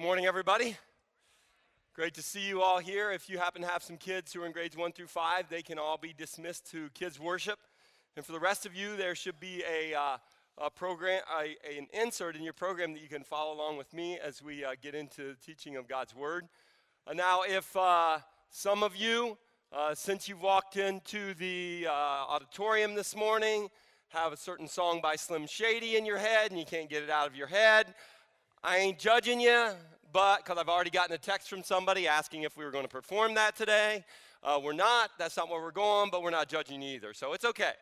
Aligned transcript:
Good 0.00 0.06
morning, 0.06 0.24
everybody. 0.24 0.78
Great 1.94 2.14
to 2.14 2.22
see 2.22 2.48
you 2.48 2.62
all 2.62 2.78
here. 2.78 3.10
If 3.10 3.28
you 3.28 3.36
happen 3.36 3.60
to 3.60 3.68
have 3.68 3.82
some 3.82 3.98
kids 3.98 4.32
who 4.32 4.42
are 4.42 4.46
in 4.46 4.52
grades 4.52 4.74
one 4.74 4.92
through 4.92 5.08
five, 5.08 5.50
they 5.50 5.60
can 5.60 5.78
all 5.78 5.98
be 5.98 6.14
dismissed 6.16 6.70
to 6.70 6.88
kids' 6.94 7.20
worship. 7.20 7.58
And 8.16 8.24
for 8.24 8.32
the 8.32 8.40
rest 8.40 8.64
of 8.64 8.74
you, 8.74 8.96
there 8.96 9.14
should 9.14 9.38
be 9.38 9.62
a, 9.70 9.94
uh, 9.94 10.16
a 10.56 10.70
program, 10.70 11.20
a, 11.38 11.54
an 11.76 11.86
insert 11.92 12.34
in 12.34 12.42
your 12.42 12.54
program 12.54 12.94
that 12.94 13.02
you 13.02 13.10
can 13.10 13.24
follow 13.24 13.52
along 13.52 13.76
with 13.76 13.92
me 13.92 14.18
as 14.18 14.42
we 14.42 14.64
uh, 14.64 14.70
get 14.80 14.94
into 14.94 15.34
the 15.34 15.36
teaching 15.44 15.76
of 15.76 15.86
God's 15.86 16.16
Word. 16.16 16.48
Uh, 17.06 17.12
now, 17.12 17.42
if 17.46 17.76
uh, 17.76 18.20
some 18.48 18.82
of 18.82 18.96
you, 18.96 19.36
uh, 19.70 19.94
since 19.94 20.30
you've 20.30 20.40
walked 20.40 20.78
into 20.78 21.34
the 21.34 21.86
uh, 21.86 21.92
auditorium 21.92 22.94
this 22.94 23.14
morning, 23.14 23.68
have 24.08 24.32
a 24.32 24.36
certain 24.38 24.66
song 24.66 25.02
by 25.02 25.14
Slim 25.14 25.46
Shady 25.46 25.96
in 25.96 26.06
your 26.06 26.18
head 26.18 26.52
and 26.52 26.58
you 26.58 26.64
can't 26.64 26.88
get 26.88 27.02
it 27.02 27.10
out 27.10 27.26
of 27.26 27.36
your 27.36 27.48
head, 27.48 27.94
I 28.62 28.76
ain't 28.76 28.98
judging 28.98 29.40
you, 29.40 29.70
but 30.12 30.44
because 30.44 30.58
I've 30.58 30.68
already 30.68 30.90
gotten 30.90 31.14
a 31.14 31.18
text 31.18 31.48
from 31.48 31.62
somebody 31.62 32.06
asking 32.06 32.42
if 32.42 32.58
we 32.58 32.64
were 32.64 32.70
going 32.70 32.84
to 32.84 32.90
perform 32.90 33.32
that 33.34 33.56
today. 33.56 34.04
Uh, 34.42 34.60
we're 34.62 34.74
not. 34.74 35.12
That's 35.18 35.38
not 35.38 35.48
where 35.48 35.62
we're 35.62 35.70
going, 35.70 36.10
but 36.10 36.22
we're 36.22 36.28
not 36.28 36.50
judging 36.50 36.82
either. 36.82 37.14
So 37.14 37.32
it's 37.32 37.46
okay. 37.46 37.72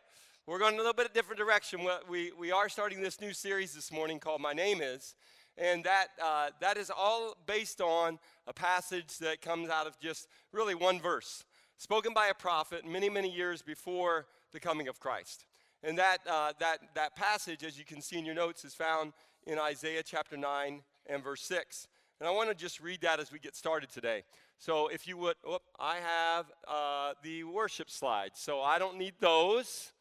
We're 0.46 0.60
going 0.60 0.74
a 0.74 0.76
little 0.76 0.92
bit 0.92 1.06
of 1.06 1.12
different 1.12 1.36
direction. 1.40 1.80
We, 2.08 2.30
we 2.38 2.52
are 2.52 2.68
starting 2.68 3.02
this 3.02 3.20
new 3.20 3.32
series 3.32 3.74
this 3.74 3.90
morning 3.90 4.20
called 4.20 4.40
My 4.40 4.52
Name 4.52 4.80
Is. 4.80 5.16
And 5.56 5.82
that, 5.82 6.10
uh, 6.24 6.50
that 6.60 6.76
is 6.76 6.92
all 6.96 7.36
based 7.44 7.80
on 7.80 8.20
a 8.46 8.52
passage 8.52 9.18
that 9.18 9.40
comes 9.40 9.70
out 9.70 9.88
of 9.88 9.98
just 9.98 10.28
really 10.52 10.76
one 10.76 11.00
verse, 11.00 11.42
spoken 11.76 12.14
by 12.14 12.28
a 12.28 12.34
prophet 12.34 12.86
many, 12.86 13.10
many 13.10 13.34
years 13.34 13.62
before 13.62 14.26
the 14.52 14.60
coming 14.60 14.86
of 14.86 15.00
Christ. 15.00 15.44
And 15.82 15.98
that, 15.98 16.18
uh, 16.28 16.52
that, 16.60 16.78
that 16.94 17.16
passage, 17.16 17.64
as 17.64 17.78
you 17.78 17.84
can 17.84 18.00
see 18.00 18.18
in 18.18 18.24
your 18.24 18.34
notes, 18.34 18.64
is 18.64 18.74
found 18.74 19.12
in 19.48 19.58
Isaiah 19.58 20.02
chapter 20.02 20.36
9 20.36 20.82
and 21.06 21.24
verse 21.24 21.40
6. 21.42 21.88
And 22.20 22.28
I 22.28 22.32
want 22.32 22.50
to 22.50 22.54
just 22.54 22.80
read 22.80 23.00
that 23.00 23.18
as 23.18 23.32
we 23.32 23.38
get 23.38 23.56
started 23.56 23.90
today. 23.90 24.24
So 24.58 24.88
if 24.88 25.08
you 25.08 25.16
would, 25.16 25.36
oh, 25.46 25.60
I 25.80 25.96
have 25.96 26.46
uh, 26.66 27.14
the 27.22 27.44
worship 27.44 27.88
slides, 27.88 28.38
so 28.38 28.60
I 28.60 28.78
don't 28.78 28.98
need 28.98 29.14
those. 29.20 29.92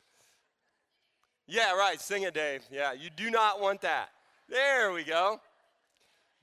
Yeah, 1.48 1.78
right, 1.78 2.02
sing 2.02 2.24
it, 2.24 2.34
Dave. 2.34 2.64
Yeah, 2.70 2.92
you 2.92 3.10
do 3.10 3.32
not 3.32 3.62
want 3.62 3.82
that. 3.82 4.10
There 4.50 4.92
we 4.92 5.06
go. 5.06 5.40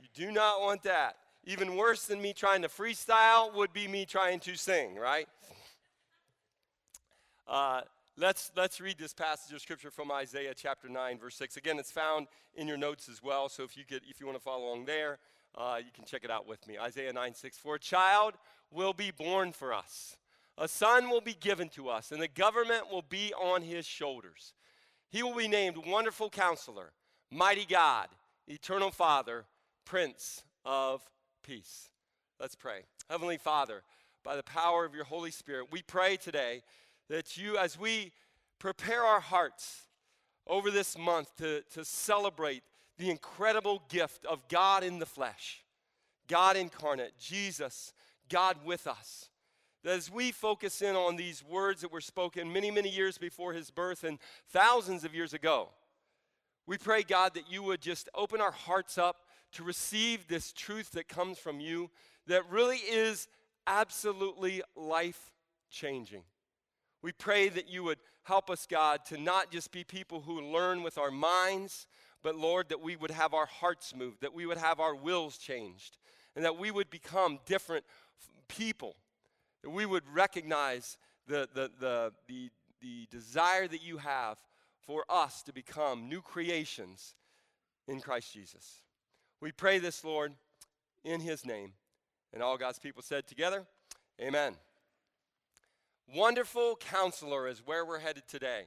You 0.01 0.09
do 0.15 0.33
not 0.33 0.63
want 0.63 0.83
that. 0.85 1.17
Even 1.45 1.77
worse 1.77 2.07
than 2.07 2.23
me 2.23 2.33
trying 2.33 2.63
to 2.63 2.69
freestyle 2.69 3.55
would 3.55 3.73
be 3.75 3.87
me 3.87 4.07
trying 4.07 4.41
to 4.41 4.55
sing, 4.57 4.97
right? 4.97 5.29
Uh, 7.47 7.83
Let's, 8.17 8.53
let's 8.57 8.81
read 8.81 8.97
this 8.97 9.13
passage 9.13 9.53
of 9.53 9.61
scripture 9.61 9.91
from 9.91 10.13
Isaiah 10.13 10.55
chapter 10.55 10.89
9, 10.89 11.19
verse 11.19 11.35
6. 11.35 11.57
Again, 11.57 11.81
it's 11.81 11.91
found 11.91 12.29
in 12.55 12.69
your 12.69 12.77
notes 12.77 13.09
as 13.09 13.21
well, 13.21 13.49
so 13.49 13.65
if 13.65 13.77
you, 13.77 13.83
could, 13.85 14.03
if 14.09 14.21
you 14.21 14.27
want 14.27 14.39
to 14.39 14.43
follow 14.43 14.67
along 14.67 14.85
there, 14.85 15.19
uh, 15.59 15.79
you 15.85 15.91
can 15.93 16.05
check 16.05 16.23
it 16.23 16.31
out 16.31 16.47
with 16.47 16.65
me. 16.69 16.79
Isaiah 16.79 17.13
9, 17.13 17.35
6. 17.35 17.59
For 17.59 17.75
a 17.75 17.79
child 17.79 18.35
will 18.71 18.93
be 18.93 19.11
born 19.11 19.51
for 19.51 19.75
us, 19.75 20.17
a 20.57 20.69
son 20.69 21.11
will 21.11 21.23
be 21.23 21.35
given 21.35 21.69
to 21.71 21.89
us, 21.89 22.13
and 22.13 22.23
the 22.23 22.29
government 22.29 22.89
will 22.89 23.03
be 23.03 23.35
on 23.35 23.63
his 23.63 23.85
shoulders. 23.85 24.53
He 25.09 25.25
will 25.25 25.35
be 25.35 25.49
named 25.49 25.77
Wonderful 25.85 26.31
Counselor, 26.31 26.93
Mighty 27.33 27.67
God, 27.67 28.07
Eternal 28.47 28.93
Father, 28.93 29.45
Prince 29.85 30.45
of 30.65 31.03
Peace. 31.43 31.89
Let's 32.39 32.55
pray. 32.55 32.83
Heavenly 33.11 33.39
Father, 33.39 33.83
by 34.23 34.37
the 34.37 34.45
power 34.45 34.85
of 34.85 34.95
your 34.95 35.05
Holy 35.05 35.33
Spirit, 35.33 35.73
we 35.73 35.83
pray 35.83 36.17
today 36.17 36.63
that 37.09 37.37
you, 37.37 37.57
as 37.57 37.79
we 37.79 38.13
prepare 38.59 39.03
our 39.03 39.21
hearts 39.21 39.83
over 40.47 40.71
this 40.71 40.97
month 40.97 41.35
to, 41.37 41.63
to 41.73 41.85
celebrate 41.85 42.63
the 42.99 43.11
incredible 43.11 43.83
gift 43.89 44.25
of 44.25 44.47
God 44.49 44.85
in 44.85 44.99
the 44.99 45.07
flesh, 45.07 45.65
God 46.29 46.57
incarnate, 46.57 47.13
Jesus, 47.19 47.93
God 48.29 48.57
with 48.65 48.87
us. 48.87 49.29
That 49.83 49.97
as 49.97 50.11
we 50.11 50.33
focus 50.33 50.81
in 50.81 50.97
on 50.97 51.17
these 51.17 51.45
words 51.45 51.83
that 51.83 51.93
were 51.93 52.01
spoken 52.01 52.53
many, 52.53 52.71
many 52.71 52.89
years 52.89 53.19
before 53.19 53.53
his 53.53 53.71
birth 53.71 54.05
and 54.05 54.19
thousands 54.49 55.05
of 55.05 55.15
years 55.15 55.35
ago, 55.35 55.69
we 56.67 56.79
pray, 56.79 57.03
God, 57.03 57.35
that 57.35 57.51
you 57.51 57.63
would 57.63 57.83
just 57.83 58.09
open 58.15 58.41
our 58.41 58.53
hearts 58.53 58.97
up 58.97 59.17
to 59.53 59.63
receive 59.63 60.27
this 60.27 60.53
truth 60.53 60.93
that 60.93 61.09
comes 61.09 61.39
from 61.39 61.61
you 61.61 61.91
that 62.27 62.49
really 62.51 62.79
is 62.79 63.29
absolutely 63.67 64.63
life 64.75 65.31
changing. 65.71 66.23
We 67.05 67.13
pray 67.13 67.51
that 67.51 67.69
you 67.69 67.85
would 67.85 67.99
help 68.23 68.49
us, 68.49 68.67
God, 68.67 69.05
to 69.09 69.19
not 69.19 69.53
just 69.53 69.71
be 69.71 69.85
people 69.85 70.23
who 70.23 70.41
learn 70.41 70.83
with 70.83 70.97
our 70.97 71.11
minds, 71.11 71.87
but 72.23 72.35
Lord, 72.35 72.71
that 72.71 72.81
we 72.81 72.97
would 72.97 73.11
have 73.11 73.35
our 73.35 73.45
hearts 73.45 73.95
moved, 73.95 74.23
that 74.23 74.33
we 74.33 74.47
would 74.47 74.57
have 74.57 74.81
our 74.81 74.95
wills 74.95 75.37
changed, 75.37 75.99
and 76.35 76.43
that 76.47 76.57
we 76.57 76.71
would 76.71 76.89
become 76.89 77.41
different 77.45 77.85
people, 78.49 78.97
that 79.63 79.69
we 79.69 79.85
would 79.85 80.05
recognize 80.15 80.97
the, 81.27 81.47
the, 81.53 81.71
the, 81.79 82.13
the, 82.27 82.49
the 82.81 83.07
desire 83.11 83.69
that 83.69 83.83
you 83.85 83.99
have 83.99 84.39
for 84.87 85.05
us 85.11 85.43
to 85.43 85.53
become 85.53 86.09
new 86.09 86.23
creations 86.23 87.15
in 87.87 88.01
Christ 88.01 88.33
Jesus. 88.33 88.81
We 89.43 89.53
pray 89.53 89.79
this, 89.79 90.05
Lord, 90.05 90.33
in 91.05 91.21
his 91.21 91.45
name. 91.45 91.75
And 92.33 92.43
all 92.43 92.57
God's 92.57 92.79
people 92.79 93.03
said 93.03 93.27
together, 93.27 93.67
Amen. 94.19 94.55
Wonderful 96.13 96.77
counselor 96.77 97.49
is 97.49 97.63
where 97.65 97.85
we're 97.85 97.99
headed 97.99 98.25
today. 98.29 98.65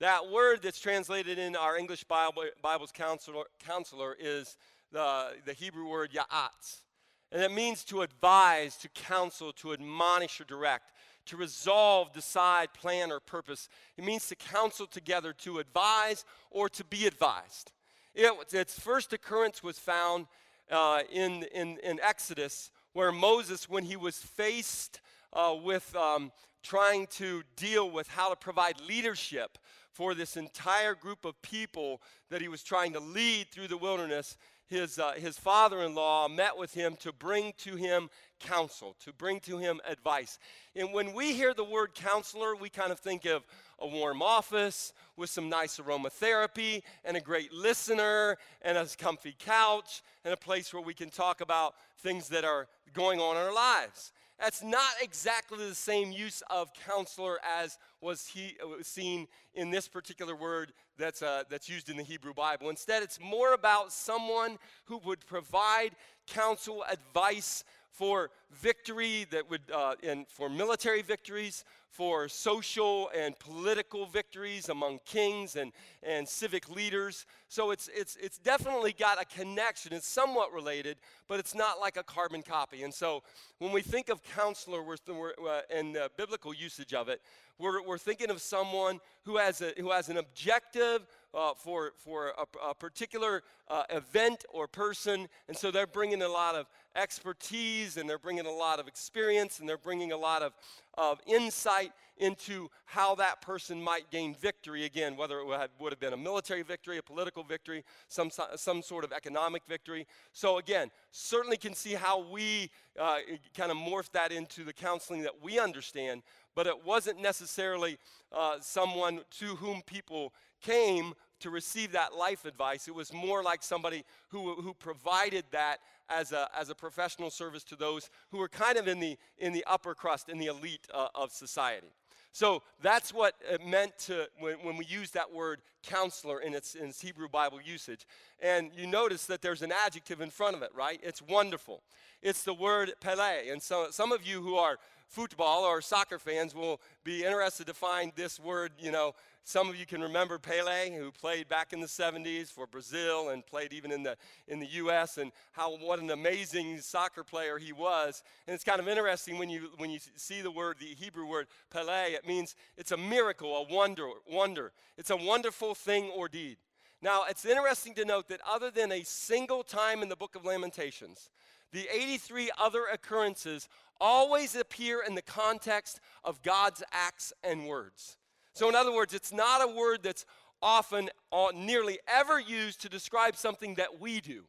That 0.00 0.30
word 0.30 0.62
that's 0.62 0.80
translated 0.80 1.38
in 1.38 1.54
our 1.54 1.78
English 1.78 2.04
Bible, 2.04 2.44
Bible's 2.60 2.90
counselor, 2.90 3.44
counselor 3.64 4.16
is 4.18 4.56
the, 4.90 5.28
the 5.46 5.52
Hebrew 5.52 5.88
word 5.88 6.10
ya'ats. 6.12 6.82
And 7.30 7.40
it 7.40 7.52
means 7.52 7.84
to 7.84 8.02
advise, 8.02 8.76
to 8.78 8.88
counsel, 8.88 9.52
to 9.54 9.72
admonish 9.72 10.40
or 10.40 10.44
direct, 10.44 10.92
to 11.26 11.36
resolve, 11.36 12.12
decide, 12.12 12.74
plan, 12.74 13.12
or 13.12 13.20
purpose. 13.20 13.68
It 13.96 14.04
means 14.04 14.26
to 14.28 14.34
counsel 14.34 14.88
together, 14.88 15.32
to 15.34 15.60
advise, 15.60 16.24
or 16.50 16.68
to 16.70 16.84
be 16.84 17.06
advised. 17.06 17.70
It, 18.12 18.32
its 18.52 18.78
first 18.78 19.12
occurrence 19.12 19.62
was 19.62 19.78
found 19.78 20.26
uh, 20.70 21.02
in, 21.12 21.44
in, 21.54 21.78
in 21.78 22.00
Exodus, 22.00 22.72
where 22.92 23.12
Moses, 23.12 23.68
when 23.68 23.84
he 23.84 23.96
was 23.96 24.18
faced 24.18 25.00
uh, 25.32 25.54
with 25.62 25.94
um, 25.94 26.32
trying 26.62 27.06
to 27.08 27.42
deal 27.56 27.90
with 27.90 28.08
how 28.08 28.30
to 28.30 28.36
provide 28.36 28.80
leadership 28.80 29.58
for 29.90 30.14
this 30.14 30.36
entire 30.36 30.94
group 30.94 31.24
of 31.24 31.40
people 31.42 32.00
that 32.30 32.40
he 32.40 32.48
was 32.48 32.62
trying 32.62 32.92
to 32.94 33.00
lead 33.00 33.48
through 33.50 33.68
the 33.68 33.76
wilderness, 33.76 34.36
his, 34.66 34.98
uh, 34.98 35.12
his 35.12 35.38
father 35.38 35.82
in 35.82 35.94
law 35.94 36.28
met 36.28 36.56
with 36.56 36.72
him 36.72 36.96
to 37.00 37.12
bring 37.12 37.52
to 37.58 37.76
him 37.76 38.08
counsel, 38.40 38.96
to 39.04 39.12
bring 39.12 39.38
to 39.40 39.58
him 39.58 39.80
advice. 39.86 40.38
And 40.74 40.92
when 40.92 41.12
we 41.12 41.34
hear 41.34 41.52
the 41.52 41.64
word 41.64 41.94
counselor, 41.94 42.56
we 42.56 42.70
kind 42.70 42.90
of 42.90 42.98
think 42.98 43.26
of 43.26 43.44
a 43.78 43.86
warm 43.86 44.22
office 44.22 44.94
with 45.16 45.28
some 45.28 45.48
nice 45.48 45.78
aromatherapy 45.78 46.82
and 47.04 47.16
a 47.16 47.20
great 47.20 47.52
listener 47.52 48.38
and 48.62 48.78
a 48.78 48.86
comfy 48.96 49.34
couch 49.38 50.02
and 50.24 50.32
a 50.32 50.38
place 50.38 50.72
where 50.72 50.82
we 50.82 50.94
can 50.94 51.10
talk 51.10 51.40
about 51.40 51.74
things 51.98 52.28
that 52.28 52.44
are 52.44 52.66
going 52.94 53.20
on 53.20 53.36
in 53.36 53.42
our 53.42 53.54
lives. 53.54 54.12
That's 54.38 54.62
not 54.62 54.94
exactly 55.00 55.68
the 55.68 55.74
same 55.74 56.10
use 56.10 56.42
of 56.50 56.70
counselor 56.86 57.38
as 57.60 57.78
was 58.00 58.26
he, 58.26 58.56
seen 58.82 59.28
in 59.54 59.70
this 59.70 59.86
particular 59.86 60.34
word 60.34 60.72
that's, 60.98 61.22
uh, 61.22 61.44
that's 61.48 61.68
used 61.68 61.88
in 61.88 61.96
the 61.96 62.02
Hebrew 62.02 62.34
Bible. 62.34 62.68
Instead, 62.68 63.02
it's 63.02 63.20
more 63.20 63.54
about 63.54 63.92
someone 63.92 64.58
who 64.86 64.98
would 65.04 65.24
provide 65.26 65.90
counsel, 66.26 66.84
advice 66.90 67.64
for 67.92 68.30
victory 68.50 69.26
that 69.30 69.48
would, 69.48 69.62
uh, 69.72 69.94
in, 70.02 70.24
for 70.28 70.48
military 70.48 71.02
victories, 71.02 71.64
for 71.92 72.26
social 72.26 73.10
and 73.14 73.38
political 73.38 74.06
victories 74.06 74.70
among 74.70 74.98
kings 75.04 75.56
and, 75.56 75.72
and 76.02 76.26
civic 76.26 76.70
leaders. 76.70 77.26
So 77.48 77.70
it's, 77.70 77.90
it's, 77.94 78.16
it's 78.16 78.38
definitely 78.38 78.94
got 78.94 79.20
a 79.20 79.26
connection. 79.26 79.92
It's 79.92 80.08
somewhat 80.08 80.54
related, 80.54 80.96
but 81.28 81.38
it's 81.38 81.54
not 81.54 81.80
like 81.80 81.98
a 81.98 82.02
carbon 82.02 82.42
copy. 82.42 82.82
And 82.82 82.94
so 82.94 83.22
when 83.58 83.72
we 83.72 83.82
think 83.82 84.08
of 84.08 84.22
counselor 84.22 84.82
we're, 84.82 84.96
we're, 85.06 85.32
uh, 85.46 85.60
and 85.70 85.94
the 85.94 86.10
biblical 86.16 86.54
usage 86.54 86.94
of 86.94 87.10
it, 87.10 87.20
we're, 87.58 87.82
we're 87.82 87.98
thinking 87.98 88.30
of 88.30 88.40
someone 88.40 88.98
who 89.24 89.36
has, 89.36 89.60
a, 89.60 89.74
who 89.76 89.90
has 89.90 90.08
an 90.08 90.16
objective 90.16 91.06
uh, 91.34 91.54
for, 91.54 91.92
for 91.98 92.28
a, 92.28 92.70
a 92.70 92.74
particular 92.74 93.42
uh, 93.68 93.84
event 93.90 94.44
or 94.52 94.66
person. 94.66 95.28
And 95.48 95.56
so 95.56 95.70
they're 95.70 95.86
bringing 95.86 96.22
a 96.22 96.28
lot 96.28 96.54
of 96.54 96.66
expertise 96.94 97.96
and 97.96 98.08
they're 98.08 98.18
bringing 98.18 98.46
a 98.46 98.50
lot 98.50 98.78
of 98.78 98.86
experience 98.88 99.58
and 99.58 99.68
they're 99.68 99.78
bringing 99.78 100.12
a 100.12 100.16
lot 100.16 100.42
of, 100.42 100.52
of 100.98 101.20
insight 101.26 101.92
into 102.18 102.68
how 102.84 103.14
that 103.14 103.40
person 103.40 103.82
might 103.82 104.10
gain 104.10 104.34
victory 104.34 104.84
again, 104.84 105.16
whether 105.16 105.40
it 105.40 105.46
would 105.80 105.92
have 105.92 106.00
been 106.00 106.12
a 106.12 106.16
military 106.16 106.62
victory, 106.62 106.98
a 106.98 107.02
political 107.02 107.42
victory, 107.42 107.82
some, 108.08 108.30
some 108.56 108.82
sort 108.82 109.02
of 109.02 109.12
economic 109.12 109.62
victory. 109.66 110.06
So, 110.32 110.58
again, 110.58 110.90
certainly 111.10 111.56
can 111.56 111.74
see 111.74 111.94
how 111.94 112.30
we 112.30 112.70
uh, 113.00 113.18
kind 113.56 113.70
of 113.70 113.78
morph 113.78 114.12
that 114.12 114.30
into 114.30 114.62
the 114.62 114.72
counseling 114.72 115.22
that 115.22 115.42
we 115.42 115.58
understand. 115.58 116.22
but 116.54 116.66
it 116.66 116.84
wasn't 116.84 117.20
necessarily 117.20 117.98
uh, 118.30 118.56
someone 118.60 119.20
to 119.30 119.56
whom 119.56 119.82
people 119.82 120.32
came 120.62 121.14
to 121.40 121.50
receive 121.50 121.92
that 121.92 122.14
life 122.14 122.44
advice. 122.44 122.88
It 122.88 122.94
was 122.94 123.12
more 123.12 123.42
like 123.42 123.62
somebody 123.62 124.04
who, 124.28 124.54
who 124.54 124.74
provided 124.74 125.44
that 125.50 125.78
as 126.08 126.32
a, 126.32 126.48
as 126.58 126.70
a 126.70 126.74
professional 126.74 127.30
service 127.30 127.64
to 127.64 127.76
those 127.76 128.08
who 128.30 128.38
were 128.38 128.48
kind 128.48 128.78
of 128.78 128.86
in 128.86 129.00
the, 129.00 129.18
in 129.38 129.52
the 129.52 129.64
upper 129.66 129.94
crust, 129.94 130.28
in 130.28 130.38
the 130.38 130.46
elite 130.46 130.86
uh, 130.94 131.08
of 131.14 131.32
society. 131.32 131.88
So 132.32 132.62
that's 132.80 133.12
what 133.12 133.34
it 133.50 133.64
meant 133.66 133.98
to 134.06 134.28
when, 134.38 134.54
when 134.62 134.76
we 134.76 134.86
use 134.86 135.10
that 135.10 135.32
word 135.32 135.60
counselor 135.82 136.40
in 136.40 136.54
its, 136.54 136.74
in 136.74 136.88
its 136.88 137.00
Hebrew 137.00 137.28
Bible 137.28 137.60
usage. 137.62 138.06
And 138.40 138.70
you 138.76 138.86
notice 138.86 139.26
that 139.26 139.42
there's 139.42 139.62
an 139.62 139.72
adjective 139.72 140.20
in 140.20 140.30
front 140.30 140.56
of 140.56 140.62
it, 140.62 140.70
right? 140.74 141.00
It's 141.02 141.22
wonderful. 141.22 141.82
It's 142.22 142.44
the 142.44 142.54
word 142.54 142.92
pele. 143.00 143.48
And 143.48 143.62
so 143.62 143.88
some 143.90 144.12
of 144.12 144.26
you 144.26 144.42
who 144.42 144.56
are 144.56 144.78
football 145.08 145.64
or 145.64 145.82
soccer 145.82 146.18
fans 146.18 146.54
will 146.54 146.80
be 147.04 147.24
interested 147.24 147.66
to 147.66 147.74
find 147.74 148.12
this 148.16 148.40
word, 148.40 148.72
you 148.78 148.90
know, 148.90 149.14
some 149.44 149.68
of 149.68 149.74
you 149.74 149.86
can 149.86 150.00
remember 150.00 150.38
Pele, 150.38 150.96
who 150.96 151.10
played 151.10 151.48
back 151.48 151.72
in 151.72 151.80
the 151.80 151.88
70s 151.88 152.46
for 152.46 152.66
Brazil 152.66 153.30
and 153.30 153.44
played 153.44 153.72
even 153.72 153.90
in 153.90 154.04
the, 154.04 154.16
in 154.46 154.60
the 154.60 154.66
U.S., 154.66 155.18
and 155.18 155.32
how 155.50 155.76
what 155.78 155.98
an 155.98 156.10
amazing 156.10 156.78
soccer 156.80 157.24
player 157.24 157.58
he 157.58 157.72
was. 157.72 158.22
And 158.46 158.54
it's 158.54 158.62
kind 158.62 158.78
of 158.78 158.86
interesting 158.86 159.38
when 159.38 159.50
you, 159.50 159.70
when 159.78 159.90
you 159.90 159.98
see 160.14 160.42
the 160.42 160.50
word, 160.50 160.76
the 160.78 160.86
Hebrew 160.86 161.26
word 161.26 161.48
Pele, 161.70 162.12
it 162.12 162.26
means 162.26 162.54
it's 162.78 162.92
a 162.92 162.96
miracle, 162.96 163.56
a 163.56 163.74
wonder, 163.74 164.08
wonder. 164.30 164.70
It's 164.96 165.10
a 165.10 165.16
wonderful 165.16 165.71
thing 165.74 166.10
or 166.14 166.28
deed. 166.28 166.56
Now, 167.00 167.24
it's 167.28 167.44
interesting 167.44 167.94
to 167.94 168.04
note 168.04 168.28
that 168.28 168.40
other 168.48 168.70
than 168.70 168.92
a 168.92 169.02
single 169.02 169.64
time 169.64 170.02
in 170.02 170.08
the 170.08 170.16
book 170.16 170.36
of 170.36 170.44
Lamentations, 170.44 171.30
the 171.72 171.88
83 171.92 172.50
other 172.60 172.84
occurrences 172.92 173.68
always 174.00 174.54
appear 174.54 175.02
in 175.02 175.14
the 175.14 175.22
context 175.22 176.00
of 176.22 176.42
God's 176.42 176.82
acts 176.92 177.32
and 177.42 177.66
words. 177.66 178.18
So, 178.54 178.68
in 178.68 178.74
other 178.74 178.92
words, 178.92 179.14
it's 179.14 179.32
not 179.32 179.62
a 179.62 179.72
word 179.72 180.02
that's 180.02 180.24
often 180.60 181.10
uh, 181.32 181.48
nearly 181.54 181.98
ever 182.06 182.38
used 182.38 182.80
to 182.82 182.88
describe 182.88 183.36
something 183.36 183.74
that 183.76 184.00
we 184.00 184.20
do. 184.20 184.44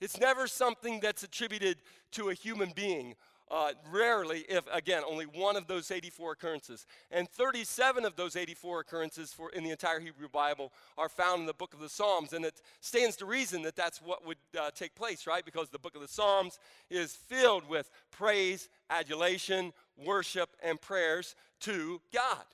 It's 0.00 0.18
never 0.18 0.46
something 0.46 1.00
that's 1.00 1.22
attributed 1.22 1.78
to 2.12 2.30
a 2.30 2.34
human 2.34 2.72
being. 2.74 3.14
Uh, 3.48 3.70
rarely, 3.92 4.44
if 4.48 4.64
again, 4.72 5.02
only 5.08 5.24
one 5.24 5.54
of 5.54 5.68
those 5.68 5.92
84 5.92 6.32
occurrences. 6.32 6.84
And 7.12 7.28
37 7.28 8.04
of 8.04 8.16
those 8.16 8.34
84 8.34 8.80
occurrences 8.80 9.32
for, 9.32 9.50
in 9.50 9.62
the 9.62 9.70
entire 9.70 10.00
Hebrew 10.00 10.28
Bible 10.28 10.72
are 10.98 11.08
found 11.08 11.40
in 11.40 11.46
the 11.46 11.54
book 11.54 11.72
of 11.72 11.78
the 11.78 11.88
Psalms. 11.88 12.32
And 12.32 12.44
it 12.44 12.60
stands 12.80 13.14
to 13.16 13.26
reason 13.26 13.62
that 13.62 13.76
that's 13.76 14.02
what 14.02 14.26
would 14.26 14.38
uh, 14.58 14.70
take 14.74 14.96
place, 14.96 15.28
right? 15.28 15.44
Because 15.44 15.70
the 15.70 15.78
book 15.78 15.94
of 15.94 16.00
the 16.00 16.08
Psalms 16.08 16.58
is 16.90 17.14
filled 17.14 17.68
with 17.68 17.88
praise, 18.10 18.68
adulation, 18.90 19.72
worship, 19.96 20.50
and 20.60 20.80
prayers 20.80 21.36
to 21.60 22.00
God. 22.12 22.44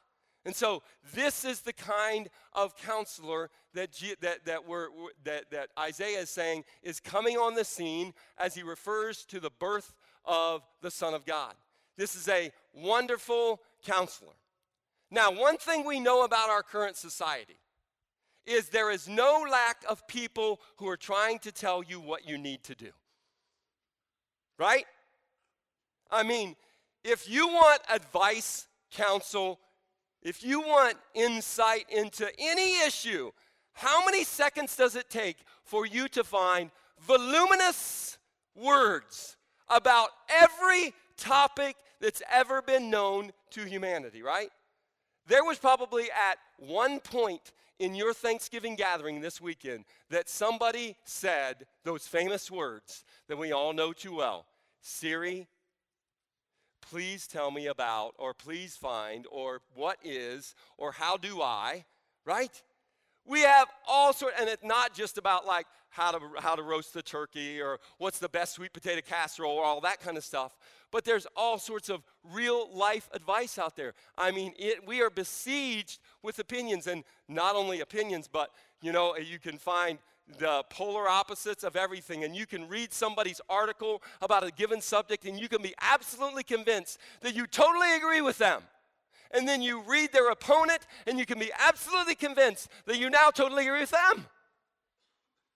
And 0.44 0.54
so 0.54 0.82
this 1.14 1.44
is 1.44 1.60
the 1.60 1.72
kind 1.72 2.28
of 2.52 2.76
counselor 2.76 3.48
that, 3.74 3.90
that, 4.20 4.44
that, 4.44 4.66
we're, 4.66 4.88
that, 5.24 5.50
that 5.50 5.68
Isaiah 5.78 6.20
is 6.20 6.30
saying 6.30 6.64
is 6.82 6.98
coming 6.98 7.36
on 7.36 7.54
the 7.54 7.64
scene 7.64 8.12
as 8.38 8.54
he 8.54 8.62
refers 8.62 9.24
to 9.26 9.38
the 9.38 9.50
birth 9.50 9.94
of 10.24 10.62
the 10.80 10.90
Son 10.90 11.14
of 11.14 11.24
God. 11.24 11.54
This 11.96 12.14
is 12.14 12.28
a 12.28 12.50
wonderful 12.72 13.60
counselor. 13.84 14.32
Now, 15.10 15.30
one 15.30 15.58
thing 15.58 15.84
we 15.84 16.00
know 16.00 16.24
about 16.24 16.48
our 16.48 16.62
current 16.62 16.96
society 16.96 17.56
is 18.46 18.68
there 18.68 18.90
is 18.90 19.08
no 19.08 19.44
lack 19.50 19.84
of 19.88 20.06
people 20.08 20.60
who 20.76 20.88
are 20.88 20.96
trying 20.96 21.38
to 21.40 21.52
tell 21.52 21.82
you 21.82 22.00
what 22.00 22.26
you 22.26 22.38
need 22.38 22.64
to 22.64 22.74
do. 22.74 22.90
Right? 24.58 24.86
I 26.10 26.22
mean, 26.22 26.56
if 27.04 27.28
you 27.28 27.48
want 27.48 27.82
advice, 27.92 28.66
counsel, 28.90 29.58
if 30.22 30.44
you 30.44 30.60
want 30.60 30.96
insight 31.14 31.86
into 31.90 32.28
any 32.38 32.80
issue, 32.86 33.30
how 33.72 34.04
many 34.04 34.24
seconds 34.24 34.76
does 34.76 34.96
it 34.96 35.10
take 35.10 35.38
for 35.64 35.86
you 35.86 36.08
to 36.08 36.24
find 36.24 36.70
voluminous 37.00 38.18
words 38.54 39.36
about 39.72 40.10
every 40.28 40.94
topic 41.16 41.76
that's 42.00 42.22
ever 42.30 42.62
been 42.62 42.90
known 42.90 43.32
to 43.50 43.64
humanity, 43.64 44.22
right? 44.22 44.50
There 45.26 45.44
was 45.44 45.58
probably 45.58 46.04
at 46.04 46.38
one 46.58 47.00
point 47.00 47.52
in 47.78 47.94
your 47.94 48.12
Thanksgiving 48.12 48.76
gathering 48.76 49.20
this 49.20 49.40
weekend 49.40 49.84
that 50.10 50.28
somebody 50.28 50.96
said 51.04 51.66
those 51.84 52.06
famous 52.06 52.50
words 52.50 53.04
that 53.28 53.38
we 53.38 53.52
all 53.52 53.72
know 53.72 53.92
too 53.92 54.16
well 54.16 54.46
Siri, 54.82 55.46
please 56.80 57.26
tell 57.28 57.50
me 57.52 57.68
about, 57.68 58.14
or 58.18 58.34
please 58.34 58.76
find, 58.76 59.26
or 59.30 59.60
what 59.74 59.98
is, 60.02 60.54
or 60.76 60.92
how 60.92 61.16
do 61.16 61.40
I, 61.40 61.84
right? 62.24 62.62
We 63.24 63.40
have 63.42 63.68
all 63.86 64.12
sorts, 64.12 64.36
and 64.40 64.48
it's 64.48 64.64
not 64.64 64.94
just 64.94 65.18
about 65.18 65.46
like 65.46 65.66
how 65.90 66.10
to, 66.10 66.20
how 66.38 66.54
to 66.54 66.62
roast 66.62 66.94
the 66.94 67.02
turkey 67.02 67.60
or 67.60 67.78
what's 67.98 68.18
the 68.18 68.28
best 68.28 68.54
sweet 68.54 68.72
potato 68.72 69.00
casserole 69.06 69.52
or 69.52 69.64
all 69.64 69.80
that 69.82 70.00
kind 70.00 70.16
of 70.16 70.24
stuff. 70.24 70.56
But 70.90 71.04
there's 71.04 71.26
all 71.36 71.58
sorts 71.58 71.88
of 71.88 72.02
real 72.24 72.68
life 72.74 73.08
advice 73.12 73.58
out 73.58 73.76
there. 73.76 73.94
I 74.18 74.30
mean, 74.30 74.52
it, 74.58 74.86
we 74.86 75.00
are 75.02 75.10
besieged 75.10 76.00
with 76.22 76.38
opinions, 76.38 76.86
and 76.86 77.04
not 77.28 77.56
only 77.56 77.80
opinions, 77.80 78.28
but 78.30 78.50
you 78.80 78.92
know, 78.92 79.16
you 79.16 79.38
can 79.38 79.58
find 79.58 79.98
the 80.38 80.64
polar 80.70 81.08
opposites 81.08 81.64
of 81.64 81.76
everything. 81.76 82.24
And 82.24 82.34
you 82.34 82.46
can 82.46 82.68
read 82.68 82.92
somebody's 82.92 83.40
article 83.48 84.02
about 84.20 84.44
a 84.44 84.50
given 84.50 84.80
subject 84.80 85.24
and 85.24 85.38
you 85.38 85.48
can 85.48 85.62
be 85.62 85.74
absolutely 85.80 86.42
convinced 86.42 86.98
that 87.20 87.34
you 87.34 87.46
totally 87.46 87.94
agree 87.96 88.20
with 88.20 88.38
them. 88.38 88.62
And 89.32 89.48
then 89.48 89.62
you 89.62 89.82
read 89.82 90.12
their 90.12 90.30
opponent 90.30 90.86
and 91.06 91.18
you 91.18 91.26
can 91.26 91.38
be 91.38 91.50
absolutely 91.58 92.14
convinced 92.14 92.68
that 92.86 92.98
you 92.98 93.08
now 93.10 93.30
totally 93.30 93.66
agree 93.66 93.80
with 93.80 93.90
them. 93.90 94.26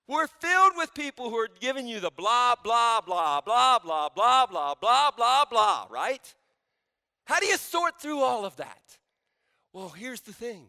We're 0.09 0.29
filled 0.29 0.73
with 0.77 0.95
people 0.95 1.31
who 1.31 1.37
are 1.37 1.49
giving 1.61 1.87
you 1.87 1.99
the 2.01 2.13
blah, 2.17 2.55
blah, 2.63 3.01
blah, 3.01 3.41
blah, 3.41 3.79
blah, 3.79 4.09
blah, 4.09 4.47
blah, 4.47 4.75
blah, 4.75 5.11
blah, 5.11 5.45
blah, 5.45 5.87
right? 5.91 6.35
How 7.25 7.41
do 7.41 7.47
you 7.47 7.57
sort 7.57 8.01
through 8.01 8.21
all 8.21 8.45
of 8.45 8.57
that? 8.57 8.99
Well, 9.73 9.89
here's 9.89 10.21
the 10.21 10.33
thing 10.33 10.69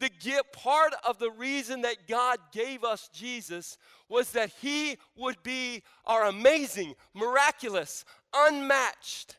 the 0.00 0.10
get 0.20 0.52
part 0.52 0.92
of 1.06 1.18
the 1.18 1.30
reason 1.30 1.82
that 1.82 2.06
God 2.06 2.38
gave 2.52 2.84
us 2.84 3.08
Jesus 3.14 3.78
was 4.08 4.32
that 4.32 4.50
he 4.60 4.98
would 5.16 5.42
be 5.42 5.82
our 6.04 6.26
amazing, 6.26 6.94
miraculous, 7.14 8.04
unmatched, 8.34 9.36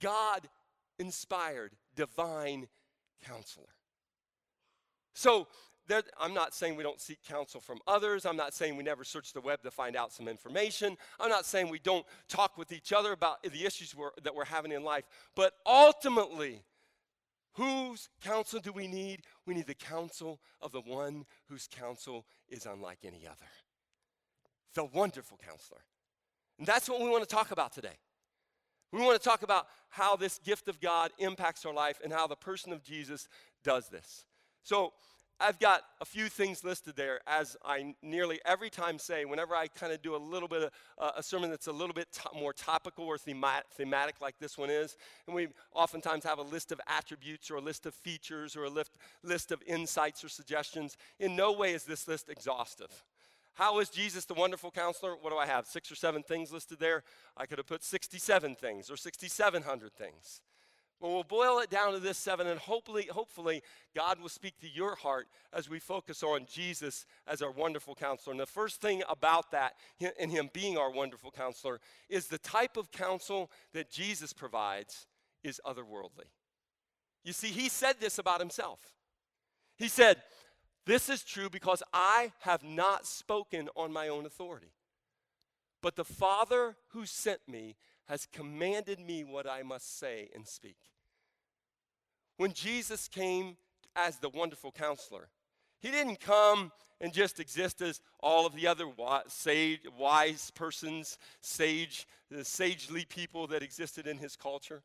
God 0.00 0.48
inspired, 0.98 1.72
divine 1.94 2.68
counselor. 3.24 3.68
So, 5.14 5.48
there, 5.88 6.02
I'm 6.18 6.32
not 6.32 6.54
saying 6.54 6.76
we 6.76 6.84
don't 6.84 7.00
seek 7.00 7.18
counsel 7.24 7.60
from 7.60 7.80
others. 7.88 8.24
I'm 8.24 8.36
not 8.36 8.54
saying 8.54 8.76
we 8.76 8.84
never 8.84 9.02
search 9.02 9.32
the 9.32 9.40
web 9.40 9.62
to 9.62 9.70
find 9.70 9.96
out 9.96 10.12
some 10.12 10.28
information. 10.28 10.96
I'm 11.18 11.28
not 11.28 11.44
saying 11.44 11.68
we 11.68 11.80
don't 11.80 12.06
talk 12.28 12.56
with 12.56 12.70
each 12.70 12.92
other 12.92 13.10
about 13.12 13.42
the 13.42 13.66
issues 13.66 13.94
we're, 13.94 14.10
that 14.22 14.34
we're 14.34 14.44
having 14.44 14.70
in 14.70 14.84
life. 14.84 15.04
But 15.34 15.54
ultimately, 15.66 16.62
Whose 17.54 18.08
counsel 18.22 18.60
do 18.60 18.72
we 18.72 18.86
need? 18.86 19.22
We 19.46 19.54
need 19.54 19.66
the 19.66 19.74
counsel 19.74 20.40
of 20.60 20.72
the 20.72 20.80
one 20.80 21.26
whose 21.48 21.68
counsel 21.70 22.24
is 22.48 22.64
unlike 22.64 23.00
any 23.04 23.26
other. 23.26 23.50
The 24.74 24.84
wonderful 24.84 25.38
counselor. 25.44 25.84
And 26.58 26.66
that's 26.66 26.88
what 26.88 27.00
we 27.02 27.10
want 27.10 27.28
to 27.28 27.34
talk 27.34 27.50
about 27.50 27.72
today. 27.72 27.98
We 28.92 29.00
want 29.00 29.20
to 29.20 29.28
talk 29.28 29.42
about 29.42 29.66
how 29.88 30.16
this 30.16 30.38
gift 30.38 30.68
of 30.68 30.80
God 30.80 31.10
impacts 31.18 31.64
our 31.64 31.74
life 31.74 31.98
and 32.04 32.12
how 32.12 32.26
the 32.26 32.36
person 32.36 32.72
of 32.72 32.82
Jesus 32.82 33.28
does 33.64 33.88
this. 33.88 34.26
So, 34.62 34.92
I've 35.40 35.58
got 35.58 35.82
a 36.00 36.04
few 36.04 36.28
things 36.28 36.62
listed 36.62 36.94
there, 36.94 37.18
as 37.26 37.56
I 37.64 37.96
nearly 38.00 38.38
every 38.44 38.70
time 38.70 38.96
say, 38.96 39.24
whenever 39.24 39.56
I 39.56 39.66
kind 39.66 39.92
of 39.92 40.00
do 40.00 40.14
a 40.14 40.16
little 40.16 40.46
bit 40.46 40.62
of 40.62 40.70
uh, 40.98 41.10
a 41.16 41.22
sermon 41.22 41.50
that's 41.50 41.66
a 41.66 41.72
little 41.72 41.94
bit 41.94 42.12
to- 42.12 42.38
more 42.38 42.52
topical 42.52 43.06
or 43.06 43.18
thematic, 43.18 43.66
thematic, 43.72 44.20
like 44.20 44.38
this 44.38 44.56
one 44.56 44.70
is. 44.70 44.96
And 45.26 45.34
we 45.34 45.48
oftentimes 45.74 46.22
have 46.24 46.38
a 46.38 46.42
list 46.42 46.70
of 46.70 46.80
attributes 46.86 47.50
or 47.50 47.56
a 47.56 47.60
list 47.60 47.86
of 47.86 47.94
features 47.94 48.54
or 48.54 48.64
a 48.64 48.70
list, 48.70 48.92
list 49.24 49.50
of 49.50 49.60
insights 49.66 50.22
or 50.22 50.28
suggestions. 50.28 50.96
In 51.18 51.34
no 51.34 51.52
way 51.52 51.72
is 51.72 51.82
this 51.82 52.06
list 52.06 52.28
exhaustive. 52.28 53.02
How 53.54 53.78
is 53.80 53.90
Jesus 53.90 54.24
the 54.24 54.34
wonderful 54.34 54.70
counselor? 54.70 55.14
What 55.14 55.30
do 55.30 55.36
I 55.36 55.46
have? 55.46 55.66
Six 55.66 55.92
or 55.92 55.94
seven 55.94 56.22
things 56.22 56.52
listed 56.52 56.78
there? 56.78 57.04
I 57.36 57.46
could 57.46 57.58
have 57.58 57.66
put 57.66 57.84
67 57.84 58.54
things 58.56 58.90
or 58.90 58.96
6,700 58.96 59.92
things. 59.92 60.40
Well, 61.02 61.14
we'll 61.14 61.24
boil 61.24 61.58
it 61.58 61.68
down 61.68 61.94
to 61.94 61.98
this 61.98 62.16
seven, 62.16 62.46
and 62.46 62.60
hopefully, 62.60 63.08
hopefully, 63.10 63.64
God 63.92 64.20
will 64.20 64.28
speak 64.28 64.60
to 64.60 64.68
your 64.68 64.94
heart 64.94 65.26
as 65.52 65.68
we 65.68 65.80
focus 65.80 66.22
on 66.22 66.46
Jesus 66.48 67.06
as 67.26 67.42
our 67.42 67.50
wonderful 67.50 67.96
counselor. 67.96 68.30
And 68.30 68.40
the 68.40 68.46
first 68.46 68.80
thing 68.80 69.02
about 69.08 69.50
that, 69.50 69.72
in 69.98 70.30
Him 70.30 70.48
being 70.52 70.78
our 70.78 70.92
wonderful 70.92 71.32
counselor, 71.32 71.80
is 72.08 72.28
the 72.28 72.38
type 72.38 72.76
of 72.76 72.92
counsel 72.92 73.50
that 73.72 73.90
Jesus 73.90 74.32
provides 74.32 75.08
is 75.42 75.60
otherworldly. 75.66 76.30
You 77.24 77.32
see, 77.32 77.48
He 77.48 77.68
said 77.68 77.96
this 77.98 78.18
about 78.18 78.38
Himself. 78.38 78.78
He 79.76 79.88
said, 79.88 80.22
This 80.84 81.08
is 81.08 81.22
true 81.22 81.48
because 81.48 81.82
I 81.92 82.32
have 82.40 82.64
not 82.64 83.06
spoken 83.06 83.68
on 83.76 83.92
my 83.92 84.08
own 84.08 84.26
authority, 84.26 84.72
but 85.80 85.94
the 85.96 86.04
Father 86.04 86.76
who 86.88 87.06
sent 87.06 87.40
me 87.46 87.76
has 88.06 88.26
commanded 88.26 88.98
me 88.98 89.22
what 89.22 89.48
I 89.48 89.62
must 89.62 89.98
say 89.98 90.28
and 90.34 90.46
speak. 90.46 90.76
when 92.36 92.52
Jesus 92.52 93.06
came 93.06 93.56
as 93.94 94.18
the 94.18 94.28
wonderful 94.28 94.72
counselor, 94.72 95.28
he 95.80 95.90
didn't 95.90 96.18
come 96.18 96.72
and 97.00 97.12
just 97.12 97.38
exist 97.38 97.80
as 97.82 98.00
all 98.20 98.46
of 98.46 98.54
the 98.54 98.66
other 98.66 98.86
sage, 99.28 99.80
wise 99.96 100.50
persons, 100.52 101.18
sage, 101.40 102.06
sagely 102.42 103.04
people 103.04 103.46
that 103.48 103.62
existed 103.62 104.06
in 104.06 104.18
his 104.18 104.34
culture. 104.36 104.82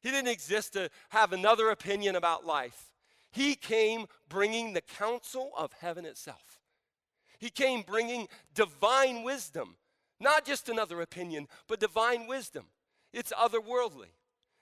He 0.00 0.10
didn't 0.10 0.30
exist 0.30 0.72
to 0.72 0.90
have 1.10 1.32
another 1.32 1.70
opinion 1.70 2.16
about 2.16 2.46
life. 2.46 2.92
He 3.36 3.54
came 3.54 4.06
bringing 4.30 4.72
the 4.72 4.80
counsel 4.80 5.50
of 5.58 5.74
heaven 5.74 6.06
itself. 6.06 6.62
He 7.38 7.50
came 7.50 7.82
bringing 7.82 8.28
divine 8.54 9.24
wisdom, 9.24 9.76
not 10.18 10.46
just 10.46 10.70
another 10.70 11.02
opinion, 11.02 11.46
but 11.68 11.78
divine 11.78 12.26
wisdom. 12.26 12.64
It's 13.12 13.34
otherworldly. 13.34 14.14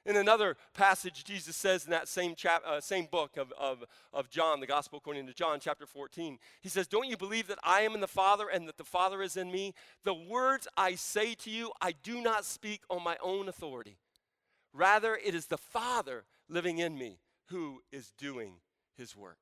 In 0.05 0.17
another 0.17 0.57
passage, 0.75 1.23
Jesus 1.23 1.55
says 1.55 1.85
in 1.85 1.93
that 1.93 2.09
same, 2.09 2.35
chap, 2.35 2.65
uh, 2.67 2.81
same 2.81 3.07
book 3.07 3.37
of, 3.37 3.53
of, 3.53 3.85
of 4.13 4.29
John, 4.29 4.59
the 4.59 4.67
Gospel 4.67 4.99
according 4.99 5.29
to 5.29 5.33
John, 5.33 5.61
chapter 5.61 5.87
14, 5.87 6.37
he 6.61 6.69
says, 6.69 6.89
Don't 6.89 7.09
you 7.09 7.17
believe 7.17 7.47
that 7.47 7.61
I 7.63 7.83
am 7.83 7.95
in 7.95 8.01
the 8.01 8.09
Father 8.09 8.49
and 8.49 8.67
that 8.67 8.77
the 8.77 8.83
Father 8.83 9.23
is 9.23 9.37
in 9.37 9.53
me? 9.53 9.73
The 10.03 10.15
words 10.15 10.67
I 10.77 10.97
say 10.97 11.35
to 11.37 11.51
you, 11.51 11.71
I 11.81 11.93
do 11.93 12.21
not 12.21 12.45
speak 12.45 12.81
on 12.91 13.05
my 13.05 13.19
own 13.23 13.49
authority. 13.49 13.99
Rather, 14.73 15.15
it 15.15 15.33
is 15.33 15.47
the 15.47 15.59
Father 15.59 16.25
living 16.49 16.79
in 16.79 16.99
me 16.99 17.21
who 17.47 17.81
is 17.93 18.13
doing 18.19 18.55
his 18.97 19.17
work. 19.17 19.39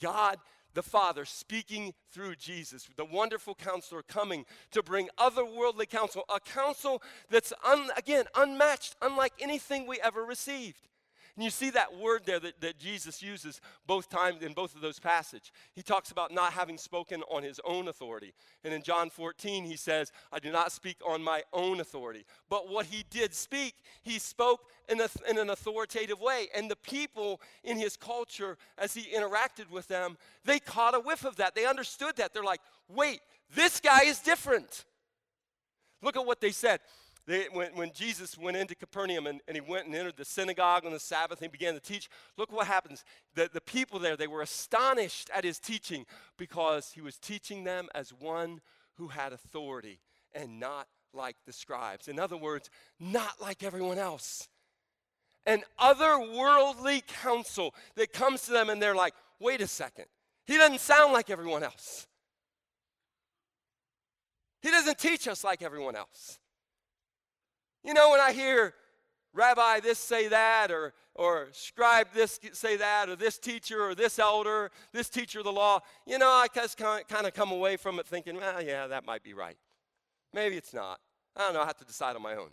God 0.00 0.38
the 0.74 0.82
Father 0.82 1.24
speaking 1.24 1.92
through 2.12 2.36
Jesus, 2.36 2.88
the 2.96 3.04
wonderful 3.04 3.54
counselor 3.54 4.02
coming 4.02 4.44
to 4.70 4.82
bring 4.82 5.08
otherworldly 5.18 5.88
counsel, 5.88 6.24
a 6.32 6.38
counsel 6.38 7.02
that's, 7.30 7.52
un, 7.66 7.88
again, 7.96 8.26
unmatched, 8.36 8.94
unlike 9.02 9.32
anything 9.40 9.86
we 9.86 10.00
ever 10.00 10.24
received. 10.24 10.88
And 11.38 11.44
you 11.44 11.50
see 11.50 11.70
that 11.70 11.96
word 11.96 12.22
there 12.26 12.40
that, 12.40 12.60
that 12.62 12.80
Jesus 12.80 13.22
uses 13.22 13.60
both 13.86 14.10
times 14.10 14.42
in 14.42 14.54
both 14.54 14.74
of 14.74 14.80
those 14.80 14.98
passages. 14.98 15.52
He 15.72 15.82
talks 15.82 16.10
about 16.10 16.34
not 16.34 16.52
having 16.52 16.76
spoken 16.76 17.22
on 17.30 17.44
his 17.44 17.60
own 17.64 17.86
authority. 17.86 18.34
And 18.64 18.74
in 18.74 18.82
John 18.82 19.08
14, 19.08 19.64
he 19.64 19.76
says, 19.76 20.10
I 20.32 20.40
do 20.40 20.50
not 20.50 20.72
speak 20.72 20.96
on 21.06 21.22
my 21.22 21.44
own 21.52 21.78
authority. 21.78 22.24
But 22.50 22.68
what 22.68 22.86
he 22.86 23.04
did 23.08 23.32
speak, 23.34 23.76
he 24.02 24.18
spoke 24.18 24.62
in, 24.88 25.00
a, 25.00 25.08
in 25.30 25.38
an 25.38 25.50
authoritative 25.50 26.20
way. 26.20 26.48
And 26.56 26.68
the 26.68 26.74
people 26.74 27.40
in 27.62 27.78
his 27.78 27.96
culture, 27.96 28.58
as 28.76 28.94
he 28.94 29.02
interacted 29.16 29.70
with 29.70 29.86
them, 29.86 30.18
they 30.44 30.58
caught 30.58 30.96
a 30.96 30.98
whiff 30.98 31.24
of 31.24 31.36
that. 31.36 31.54
They 31.54 31.66
understood 31.66 32.16
that. 32.16 32.34
They're 32.34 32.42
like, 32.42 32.62
wait, 32.88 33.20
this 33.54 33.78
guy 33.78 34.02
is 34.06 34.18
different. 34.18 34.86
Look 36.02 36.16
at 36.16 36.26
what 36.26 36.40
they 36.40 36.50
said. 36.50 36.80
They, 37.28 37.44
when, 37.52 37.74
when, 37.74 37.92
Jesus 37.92 38.38
went 38.38 38.56
into 38.56 38.74
Capernaum 38.74 39.26
and, 39.26 39.42
and, 39.46 39.54
he 39.54 39.60
went 39.60 39.84
and 39.84 39.94
entered 39.94 40.16
the 40.16 40.24
synagogue 40.24 40.86
on 40.86 40.92
the 40.92 40.98
Sabbath 40.98 41.42
and 41.42 41.50
he 41.50 41.52
began 41.52 41.74
to 41.74 41.80
teach, 41.80 42.08
look 42.38 42.50
what 42.50 42.66
happens. 42.66 43.04
The, 43.34 43.50
the 43.52 43.60
people 43.60 43.98
there, 43.98 44.16
they 44.16 44.26
were 44.26 44.40
astonished 44.40 45.28
at 45.34 45.44
his 45.44 45.58
teaching 45.58 46.06
because 46.38 46.92
he 46.92 47.02
was 47.02 47.18
teaching 47.18 47.64
them 47.64 47.88
as 47.94 48.14
one 48.14 48.62
who 48.94 49.08
had 49.08 49.34
authority 49.34 50.00
and 50.34 50.58
not 50.58 50.88
like 51.12 51.36
the 51.44 51.52
scribes. 51.52 52.08
In 52.08 52.18
other 52.18 52.38
words, 52.38 52.70
not 52.98 53.42
like 53.42 53.62
everyone 53.62 53.98
else. 53.98 54.48
An 55.44 55.64
otherworldly 55.78 57.06
counsel 57.06 57.74
that 57.96 58.14
comes 58.14 58.46
to 58.46 58.52
them 58.52 58.70
and 58.70 58.80
they're 58.80 58.96
like, 58.96 59.12
wait 59.38 59.60
a 59.60 59.66
second, 59.66 60.06
he 60.46 60.56
doesn't 60.56 60.80
sound 60.80 61.12
like 61.12 61.28
everyone 61.28 61.62
else. 61.62 62.06
He 64.62 64.70
doesn't 64.70 64.98
teach 64.98 65.28
us 65.28 65.44
like 65.44 65.60
everyone 65.60 65.94
else. 65.94 66.38
You 67.88 67.94
know, 67.94 68.10
when 68.10 68.20
I 68.20 68.34
hear 68.34 68.74
rabbi 69.32 69.80
this 69.80 69.98
say 69.98 70.28
that, 70.28 70.70
or, 70.70 70.92
or 71.14 71.48
scribe 71.52 72.08
this 72.12 72.38
say 72.52 72.76
that, 72.76 73.08
or 73.08 73.16
this 73.16 73.38
teacher, 73.38 73.82
or 73.82 73.94
this 73.94 74.18
elder, 74.18 74.70
this 74.92 75.08
teacher 75.08 75.38
of 75.38 75.46
the 75.46 75.52
law, 75.52 75.80
you 76.06 76.18
know, 76.18 76.28
I 76.28 76.48
just 76.54 76.76
kind 76.76 77.02
of 77.10 77.32
come 77.32 77.50
away 77.50 77.78
from 77.78 77.98
it 77.98 78.06
thinking, 78.06 78.36
well, 78.36 78.62
yeah, 78.62 78.88
that 78.88 79.06
might 79.06 79.22
be 79.22 79.32
right. 79.32 79.56
Maybe 80.34 80.58
it's 80.58 80.74
not. 80.74 81.00
I 81.34 81.40
don't 81.40 81.54
know. 81.54 81.62
I 81.62 81.64
have 81.64 81.78
to 81.78 81.86
decide 81.86 82.14
on 82.14 82.20
my 82.20 82.34
own. 82.34 82.50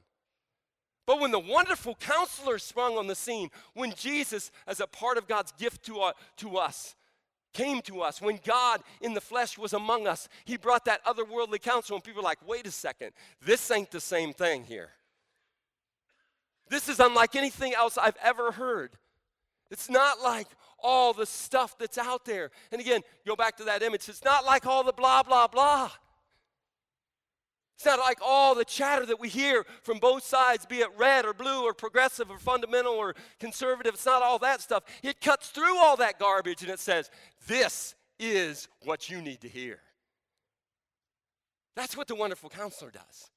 But 1.06 1.20
when 1.20 1.32
the 1.32 1.40
wonderful 1.40 1.96
counselor 1.96 2.58
sprung 2.58 2.98
on 2.98 3.08
the 3.08 3.16
scene, 3.16 3.50
when 3.74 3.92
Jesus, 3.94 4.52
as 4.66 4.80
a 4.80 4.88
part 4.88 5.18
of 5.18 5.28
God's 5.28 5.52
gift 5.52 5.86
to, 5.88 6.00
uh, 6.00 6.14
to 6.38 6.56
us, 6.56 6.96
came 7.52 7.82
to 7.82 8.00
us, 8.04 8.22
when 8.22 8.40
God 8.42 8.82
in 9.02 9.14
the 9.14 9.20
flesh 9.20 9.58
was 9.58 9.74
among 9.74 10.08
us, 10.08 10.30
he 10.46 10.56
brought 10.56 10.86
that 10.86 11.04
otherworldly 11.04 11.62
counsel, 11.62 11.98
and 11.98 12.04
people 12.06 12.22
were 12.22 12.26
like, 12.26 12.40
wait 12.48 12.66
a 12.66 12.72
second, 12.72 13.12
this 13.46 13.70
ain't 13.70 13.92
the 13.92 14.00
same 14.00 14.32
thing 14.32 14.64
here. 14.64 14.92
This 16.70 16.90
is 16.90 17.00
unlike 17.00 17.36
anything 17.36 17.74
else 17.74 17.98
I've 17.98 18.18
ever 18.24 18.52
heard. 18.52 18.92
It's 19.72 19.90
not 19.90 20.22
like 20.22 20.48
all 20.82 21.14
the 21.14 21.26
stuff 21.26 21.78
that's 21.78 21.98
out 21.98 22.26
there. 22.26 22.52
And 22.72 22.80
again, 22.80 23.02
go 23.26 23.36
back 23.36 23.58
to 23.58 23.64
that 23.66 23.82
image. 23.82 24.08
It's 24.10 24.24
not 24.24 24.46
like 24.46 24.66
all 24.66 24.84
the 24.84 24.94
blah, 24.94 25.24
blah, 25.24 25.48
blah. 25.48 25.92
It's 27.76 27.86
not 27.86 28.00
like 28.00 28.20
all 28.26 28.56
the 28.56 28.64
chatter 28.64 29.06
that 29.06 29.20
we 29.20 29.28
hear 29.28 29.66
from 29.84 30.00
both 30.00 30.24
sides, 30.24 30.66
be 30.66 30.80
it 30.80 30.88
red 30.98 31.26
or 31.26 31.34
blue 31.34 31.64
or 31.64 31.74
progressive 31.74 32.32
or 32.32 32.40
fundamental 32.40 32.94
or 32.94 33.16
conservative. 33.40 33.96
It's 33.96 34.06
not 34.06 34.22
all 34.22 34.40
that 34.40 34.62
stuff. 34.62 34.84
It 35.04 35.20
cuts 35.20 35.50
through 35.50 35.78
all 35.78 35.98
that 35.98 36.18
garbage 36.18 36.62
and 36.62 36.72
it 36.72 36.80
says, 36.80 37.10
This 37.48 37.96
is 38.18 38.70
what 38.84 39.10
you 39.10 39.22
need 39.22 39.42
to 39.42 39.50
hear. 39.50 39.80
That's 41.76 41.98
what 41.98 42.08
the 42.08 42.16
wonderful 42.16 42.50
counselor 42.50 42.92
does. 42.92 43.30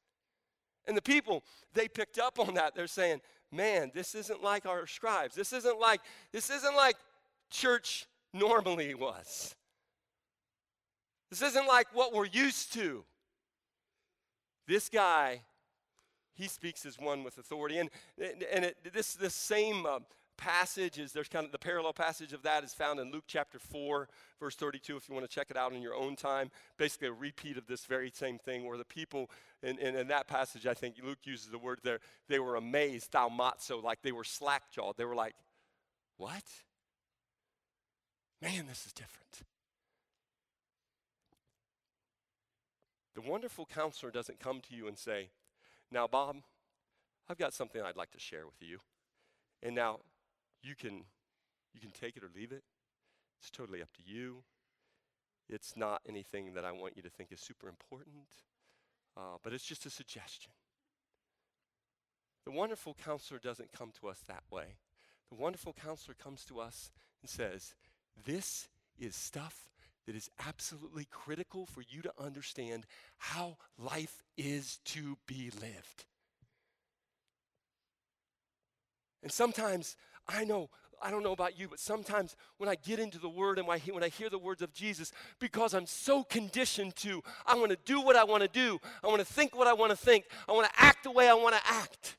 And 0.89 0.97
the 0.97 1.03
people, 1.03 1.45
they 1.75 1.87
picked 1.87 2.19
up 2.19 2.41
on 2.41 2.55
that. 2.55 2.75
They're 2.75 2.87
saying, 2.87 3.21
man, 3.53 3.93
this 3.95 4.15
isn't 4.15 4.43
like 4.43 4.67
our 4.67 4.87
scribes. 4.87 5.35
This 5.35 5.53
isn't 5.53 5.79
like, 5.79 6.01
this 6.33 6.49
isn't 6.49 6.75
like 6.75 6.97
church 7.51 8.07
normally 8.33 8.95
was. 8.95 9.55
This 11.31 11.43
isn't 11.43 11.69
like 11.69 11.89
what 11.93 12.15
we're 12.15 12.27
used 12.27 12.73
to. 12.73 13.05
This 14.67 14.89
guy, 14.89 15.43
he 16.35 16.49
speaks 16.49 16.87
as 16.87 16.99
one 16.99 17.23
with 17.23 17.37
authority. 17.37 17.79
And, 17.79 17.91
and 18.19 18.65
it, 18.65 18.77
this, 18.93 19.15
this 19.15 19.35
same 19.35 19.85
uh, 19.85 19.99
passage 20.39 20.99
is 20.99 21.13
there's 21.13 21.29
kind 21.29 21.45
of 21.45 21.53
the 21.53 21.59
parallel 21.59 21.93
passage 21.93 22.33
of 22.33 22.43
that 22.43 22.65
is 22.65 22.73
found 22.73 22.99
in 22.99 23.13
Luke 23.13 23.25
chapter 23.27 23.59
4, 23.59 24.09
verse 24.41 24.55
32, 24.55 24.97
if 24.97 25.09
you 25.09 25.15
want 25.15 25.29
to 25.29 25.35
check 25.35 25.51
it 25.51 25.57
out 25.57 25.73
in 25.73 25.83
your 25.83 25.95
own 25.95 26.17
time. 26.17 26.51
Basically, 26.79 27.09
a 27.09 27.13
repeat 27.13 27.59
of 27.59 27.67
this 27.67 27.85
very 27.85 28.11
same 28.15 28.39
thing 28.39 28.65
where 28.65 28.79
the 28.79 28.85
people 28.85 29.31
in, 29.63 29.79
in, 29.79 29.95
in 29.95 30.09
that 30.09 30.29
passage, 30.29 30.67
I 30.67 30.73
think 30.73 30.95
Luke 31.05 31.19
uses 31.25 31.51
the 31.51 31.59
word 31.59 31.81
there, 31.83 31.99
they 32.29 32.39
were 32.39 32.57
amazed, 32.57 33.13
thaumazo, 33.13 33.83
like 33.83 34.01
they 34.03 34.13
were 34.13 34.25
slack 34.25 34.71
jawed. 34.71 34.97
They 34.97 35.05
were 35.05 35.15
like, 35.15 35.35
what? 36.17 36.45
Man, 38.41 38.67
this 38.67 38.87
is 38.87 38.93
different. 38.93 39.43
The 43.15 43.29
wonderful 43.29 43.67
counselor 43.67 44.13
doesn't 44.13 44.39
come 44.39 44.61
to 44.69 44.77
you 44.77 44.87
and 44.87 44.97
say, 44.97 45.31
Now, 45.91 46.07
Bob, 46.07 46.37
I've 47.29 47.37
got 47.37 47.53
something 47.53 47.83
I'd 47.83 47.97
like 47.97 48.13
to 48.13 48.21
share 48.21 48.47
with 48.47 48.61
you. 48.61 48.79
And 49.61 49.75
now 49.75 49.99
you 50.63 50.75
can 50.75 51.05
you 51.75 51.81
can 51.81 51.91
take 51.91 52.17
it 52.17 52.23
or 52.23 52.31
leave 52.35 52.53
it. 52.53 52.63
It's 53.41 53.51
totally 53.51 53.83
up 53.83 53.93
to 53.95 54.03
you. 54.05 54.43
It's 55.49 55.77
not 55.77 56.03
anything 56.09 56.55
that 56.55 56.65
I 56.65 56.73
want 56.73 56.97
you 56.97 57.03
to 57.03 57.11
think 57.11 57.33
is 57.33 57.41
super 57.41 57.69
important, 57.69 58.29
uh, 59.17 59.39
but 59.43 59.53
it's 59.53 59.65
just 59.65 59.87
a 59.87 59.91
suggestion. 59.91 60.51
The 62.45 62.51
wonderful 62.51 62.95
counselor 63.03 63.39
doesn't 63.39 63.73
come 63.73 63.93
to 64.01 64.09
us 64.09 64.21
that 64.27 64.43
way. 64.51 64.77
The 65.31 65.37
wonderful 65.37 65.75
counselor 65.75 66.15
comes 66.15 66.45
to 66.47 66.61
us 66.61 66.91
and 67.23 67.31
says, 67.31 67.75
This 68.25 68.69
is 68.99 69.15
stuff 69.15 69.69
that 70.07 70.17
is 70.17 70.31
absolutely 70.47 71.07
critical 71.11 71.67
for 71.67 71.83
you 71.87 72.01
to 72.03 72.13
understand 72.19 72.87
how 73.19 73.59
life 73.79 74.23
is 74.39 74.79
to 74.87 75.19
be 75.27 75.51
lived. 75.61 76.07
And 79.23 79.31
sometimes 79.31 79.97
I 80.29 80.45
know, 80.45 80.69
I 81.01 81.11
don't 81.11 81.23
know 81.23 81.33
about 81.33 81.59
you, 81.59 81.69
but 81.69 81.81
sometimes 81.81 82.37
when 82.59 82.69
I 82.69 82.75
get 82.75 82.99
into 82.99 83.19
the 83.19 83.29
Word 83.29 83.59
and 83.59 83.67
when 83.67 84.03
I 84.03 84.09
hear 84.09 84.29
the 84.29 84.39
words 84.39 84.63
of 84.63 84.73
Jesus, 84.73 85.13
because 85.39 85.75
I'm 85.75 85.87
so 85.87 86.23
conditioned 86.23 86.97
to, 86.97 87.23
I 87.47 87.55
want 87.55 87.71
to 87.71 87.79
do 87.85 88.01
what 88.01 88.17
I 88.17 88.25
want 88.25 88.43
to 88.43 88.49
do, 88.49 88.79
I 89.03 89.07
want 89.07 89.21
to 89.21 89.25
think 89.25 89.57
what 89.57 89.67
I 89.67 89.73
want 89.73 89.91
to 89.91 89.97
think, 89.97 90.27
I 90.49 90.53
want 90.53 90.69
to 90.69 90.83
act 90.83 91.05
the 91.05 91.11
way 91.11 91.29
I 91.29 91.35
want 91.35 91.55
to 91.55 91.63
act. 91.65 92.17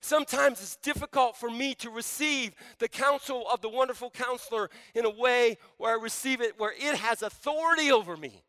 Sometimes 0.00 0.60
it's 0.60 0.76
difficult 0.76 1.36
for 1.36 1.50
me 1.50 1.74
to 1.76 1.90
receive 1.90 2.54
the 2.78 2.88
counsel 2.88 3.44
of 3.52 3.60
the 3.60 3.68
wonderful 3.68 4.10
counselor 4.10 4.70
in 4.94 5.04
a 5.04 5.10
way 5.10 5.58
where 5.76 5.98
I 5.98 6.00
receive 6.00 6.40
it 6.40 6.58
where 6.58 6.72
it 6.72 6.96
has 6.96 7.22
authority 7.22 7.90
over 7.90 8.16
me. 8.16 8.44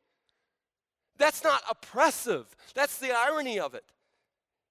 That's 1.18 1.44
not 1.44 1.62
oppressive. 1.70 2.46
That's 2.76 2.98
the 2.98 3.12
irony 3.12 3.60
of 3.60 3.74
it. 3.74 3.84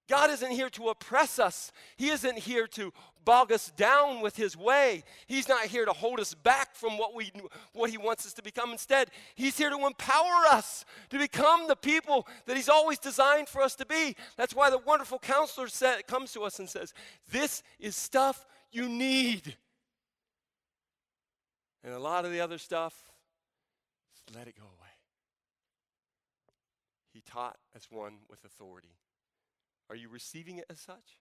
God 0.07 0.31
isn't 0.31 0.51
here 0.51 0.69
to 0.71 0.89
oppress 0.89 1.37
us. 1.37 1.71
He 1.95 2.09
isn't 2.09 2.39
here 2.39 2.65
to 2.67 2.91
bog 3.25 3.51
us 3.51 3.71
down 3.71 4.21
with 4.21 4.35
his 4.35 4.55
way. 4.57 5.03
He's 5.27 5.47
not 5.47 5.65
here 5.65 5.85
to 5.85 5.93
hold 5.93 6.19
us 6.19 6.33
back 6.33 6.75
from 6.75 6.97
what 6.97 7.13
we 7.13 7.31
what 7.73 7.89
he 7.89 7.97
wants 7.97 8.25
us 8.25 8.33
to 8.33 8.43
become. 8.43 8.71
Instead, 8.71 9.09
he's 9.35 9.57
here 9.57 9.69
to 9.69 9.85
empower 9.85 10.45
us 10.51 10.85
to 11.09 11.17
become 11.17 11.67
the 11.67 11.75
people 11.75 12.27
that 12.45 12.55
he's 12.55 12.69
always 12.69 12.99
designed 12.99 13.47
for 13.47 13.61
us 13.61 13.75
to 13.75 13.85
be. 13.85 14.15
That's 14.37 14.55
why 14.55 14.69
the 14.69 14.79
wonderful 14.79 15.19
counselor 15.19 15.67
said, 15.67 16.07
comes 16.07 16.31
to 16.33 16.43
us 16.43 16.59
and 16.59 16.69
says, 16.69 16.93
"This 17.31 17.63
is 17.79 17.95
stuff 17.95 18.45
you 18.71 18.87
need. 18.87 19.55
And 21.83 21.93
a 21.93 21.99
lot 21.99 22.25
of 22.25 22.31
the 22.31 22.41
other 22.41 22.57
stuff, 22.57 22.93
let 24.35 24.47
it 24.47 24.55
go 24.57 24.63
away. 24.63 24.89
He 27.13 27.21
taught 27.21 27.57
as 27.75 27.87
one 27.89 28.19
with 28.29 28.43
authority. 28.43 28.97
Are 29.89 29.95
you 29.95 30.09
receiving 30.09 30.57
it 30.57 30.65
as 30.69 30.79
such? 30.79 31.17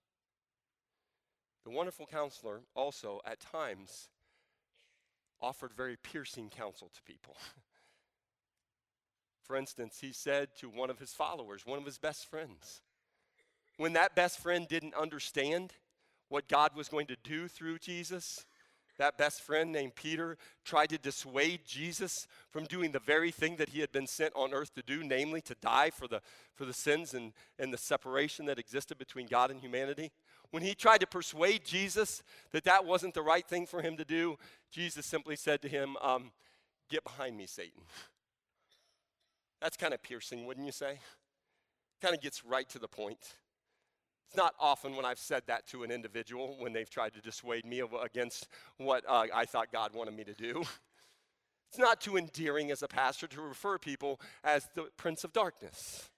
The 1.68 1.75
wonderful 1.75 2.06
counselor 2.06 2.62
also, 2.75 3.20
at 3.26 3.40
times, 3.40 4.08
offered 5.38 5.75
very 5.75 5.98
piercing 5.98 6.48
counsel 6.48 6.90
to 6.94 7.02
people. 7.02 7.37
For 9.42 9.54
instance, 9.54 9.98
he 10.00 10.14
said 10.14 10.48
to 10.60 10.70
one 10.70 10.88
of 10.88 10.98
his 10.98 11.12
followers, 11.12 11.66
one 11.66 11.78
of 11.78 11.84
his 11.84 11.98
best 11.98 12.25
friends, 12.25 12.80
when 13.76 13.92
that 13.92 14.14
best 14.14 14.38
friend 14.38 14.66
didn't 14.66 14.94
understand 14.94 15.75
what 16.30 16.48
God 16.48 16.75
was 16.75 16.88
going 16.88 17.06
to 17.08 17.16
do 17.22 17.48
through 17.48 17.80
Jesus, 17.80 18.46
that 18.96 19.18
best 19.18 19.42
friend 19.42 19.70
named 19.70 19.94
Peter 19.94 20.38
tried 20.64 20.88
to 20.88 20.96
dissuade 20.96 21.66
Jesus 21.66 22.26
from 22.50 22.64
doing 22.64 22.92
the 22.92 22.98
very 22.98 23.30
thing 23.30 23.56
that 23.56 23.68
he 23.68 23.80
had 23.80 23.92
been 23.92 24.06
sent 24.06 24.32
on 24.34 24.54
earth 24.54 24.72
to 24.75 24.82
do, 24.82 25.04
namely 25.04 25.42
to 25.42 25.54
die 25.60 25.90
for 25.90 26.08
the, 26.08 26.22
for 26.54 26.64
the 26.64 26.72
sins 26.72 27.12
and, 27.12 27.34
and 27.58 27.75
the 27.75 27.78
separation 27.78 28.46
that 28.46 28.58
existed 28.58 28.96
between 28.96 29.26
God 29.26 29.50
and 29.50 29.60
humanity. 29.60 30.12
When 30.50 30.62
he 30.62 30.74
tried 30.74 31.00
to 31.00 31.06
persuade 31.06 31.64
Jesus 31.64 32.22
that 32.52 32.64
that 32.64 32.84
wasn't 32.84 33.14
the 33.14 33.22
right 33.22 33.46
thing 33.46 33.66
for 33.66 33.82
him 33.82 33.96
to 33.96 34.04
do, 34.04 34.38
Jesus 34.70 35.04
simply 35.04 35.36
said 35.36 35.60
to 35.62 35.68
him, 35.68 35.96
um, 36.00 36.30
Get 36.88 37.04
behind 37.04 37.36
me, 37.36 37.46
Satan. 37.46 37.82
That's 39.60 39.76
kind 39.76 39.92
of 39.92 40.02
piercing, 40.02 40.46
wouldn't 40.46 40.64
you 40.64 40.72
say? 40.72 41.00
Kind 42.00 42.14
of 42.14 42.22
gets 42.22 42.44
right 42.44 42.68
to 42.70 42.78
the 42.78 42.88
point. 42.88 43.34
It's 44.28 44.36
not 44.36 44.54
often 44.60 44.94
when 44.94 45.04
I've 45.04 45.18
said 45.18 45.42
that 45.46 45.66
to 45.68 45.82
an 45.84 45.90
individual 45.90 46.56
when 46.58 46.72
they've 46.72 46.88
tried 46.88 47.14
to 47.14 47.20
dissuade 47.20 47.64
me 47.64 47.82
against 48.02 48.48
what 48.76 49.04
uh, 49.08 49.24
I 49.34 49.46
thought 49.46 49.72
God 49.72 49.94
wanted 49.94 50.14
me 50.14 50.24
to 50.24 50.34
do. 50.34 50.62
It's 51.70 51.78
not 51.78 52.00
too 52.00 52.16
endearing 52.16 52.70
as 52.70 52.82
a 52.82 52.88
pastor 52.88 53.26
to 53.26 53.42
refer 53.42 53.76
people 53.76 54.20
as 54.42 54.68
the 54.74 54.84
prince 54.96 55.22
of 55.22 55.34
darkness. 55.34 56.08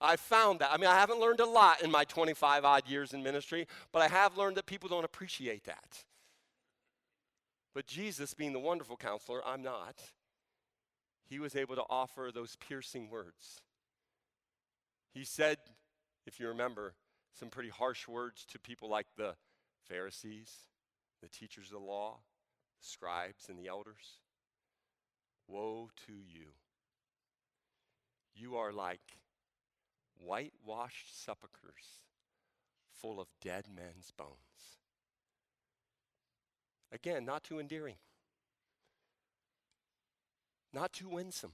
I 0.00 0.16
found 0.16 0.60
that. 0.60 0.70
I 0.72 0.76
mean, 0.76 0.88
I 0.88 0.98
haven't 0.98 1.20
learned 1.20 1.40
a 1.40 1.46
lot 1.46 1.82
in 1.82 1.90
my 1.90 2.04
25 2.04 2.64
odd 2.64 2.88
years 2.88 3.14
in 3.14 3.22
ministry, 3.22 3.66
but 3.92 4.02
I 4.02 4.08
have 4.08 4.36
learned 4.36 4.56
that 4.56 4.66
people 4.66 4.88
don't 4.88 5.04
appreciate 5.04 5.64
that. 5.64 6.04
But 7.74 7.86
Jesus, 7.86 8.34
being 8.34 8.52
the 8.52 8.58
wonderful 8.58 8.96
counselor, 8.96 9.40
I'm 9.46 9.62
not, 9.62 10.00
he 11.28 11.38
was 11.38 11.56
able 11.56 11.74
to 11.76 11.84
offer 11.88 12.30
those 12.32 12.56
piercing 12.56 13.10
words. 13.10 13.60
He 15.12 15.24
said, 15.24 15.58
if 16.26 16.38
you 16.38 16.48
remember, 16.48 16.94
some 17.38 17.48
pretty 17.48 17.68
harsh 17.68 18.06
words 18.06 18.44
to 18.52 18.58
people 18.58 18.88
like 18.88 19.06
the 19.16 19.34
Pharisees, 19.88 20.52
the 21.22 21.28
teachers 21.28 21.66
of 21.66 21.72
the 21.72 21.78
law, 21.78 22.18
the 22.80 22.86
scribes, 22.86 23.48
and 23.48 23.58
the 23.58 23.68
elders. 23.68 24.20
Woe 25.48 25.90
to 26.06 26.12
you! 26.12 26.48
You 28.34 28.56
are 28.56 28.72
like 28.72 29.00
whitewashed 30.18 31.22
sepulchres 31.22 32.00
full 32.92 33.20
of 33.20 33.28
dead 33.40 33.66
men's 33.74 34.10
bones. 34.16 34.78
Again, 36.92 37.24
not 37.24 37.44
too 37.44 37.58
endearing, 37.58 37.96
not 40.72 40.92
too 40.92 41.08
winsome, 41.08 41.52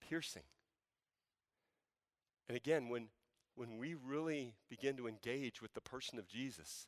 piercing. 0.00 0.42
And 2.48 2.56
again, 2.56 2.88
when, 2.88 3.08
when 3.54 3.78
we 3.78 3.94
really 3.94 4.54
begin 4.68 4.96
to 4.96 5.06
engage 5.06 5.62
with 5.62 5.74
the 5.74 5.80
person 5.80 6.18
of 6.18 6.26
Jesus 6.26 6.86